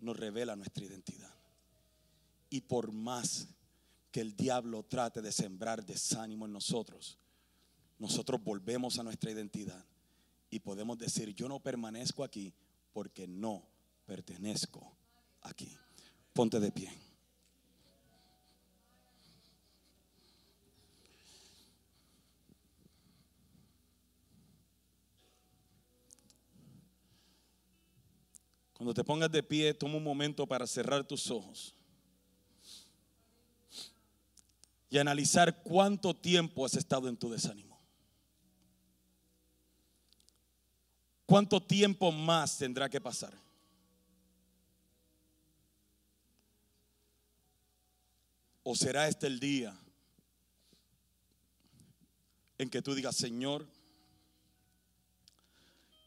[0.00, 1.34] nos revela nuestra identidad.
[2.50, 3.48] Y por más
[4.10, 7.18] que el diablo trate de sembrar desánimo en nosotros,
[7.98, 9.84] nosotros volvemos a nuestra identidad
[10.50, 12.52] y podemos decir, yo no permanezco aquí
[12.92, 13.66] porque no
[14.04, 14.96] pertenezco
[15.42, 15.76] aquí.
[16.32, 17.05] Ponte de pie.
[28.76, 31.74] Cuando te pongas de pie, toma un momento para cerrar tus ojos
[34.90, 37.76] y analizar cuánto tiempo has estado en tu desánimo.
[41.24, 43.32] ¿Cuánto tiempo más tendrá que pasar?
[48.62, 49.74] ¿O será este el día
[52.58, 53.66] en que tú digas, Señor,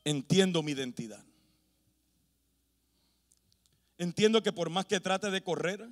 [0.05, 1.28] entiendo mi identidad?
[3.99, 5.85] Entiendo que por más que trate de correr,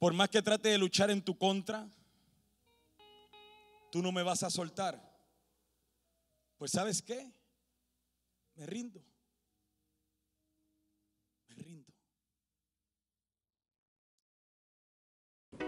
[0.00, 1.88] por más que trate de luchar en tu contra,
[3.92, 5.00] tú no me vas a soltar.
[6.58, 7.32] Pues sabes qué?
[8.56, 9.00] Me rindo.
[11.48, 11.92] Me rindo.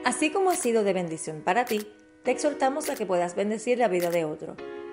[0.05, 1.87] Así como ha sido de bendición para ti,
[2.25, 4.57] te exhortamos a que puedas bendecir la vida de otro.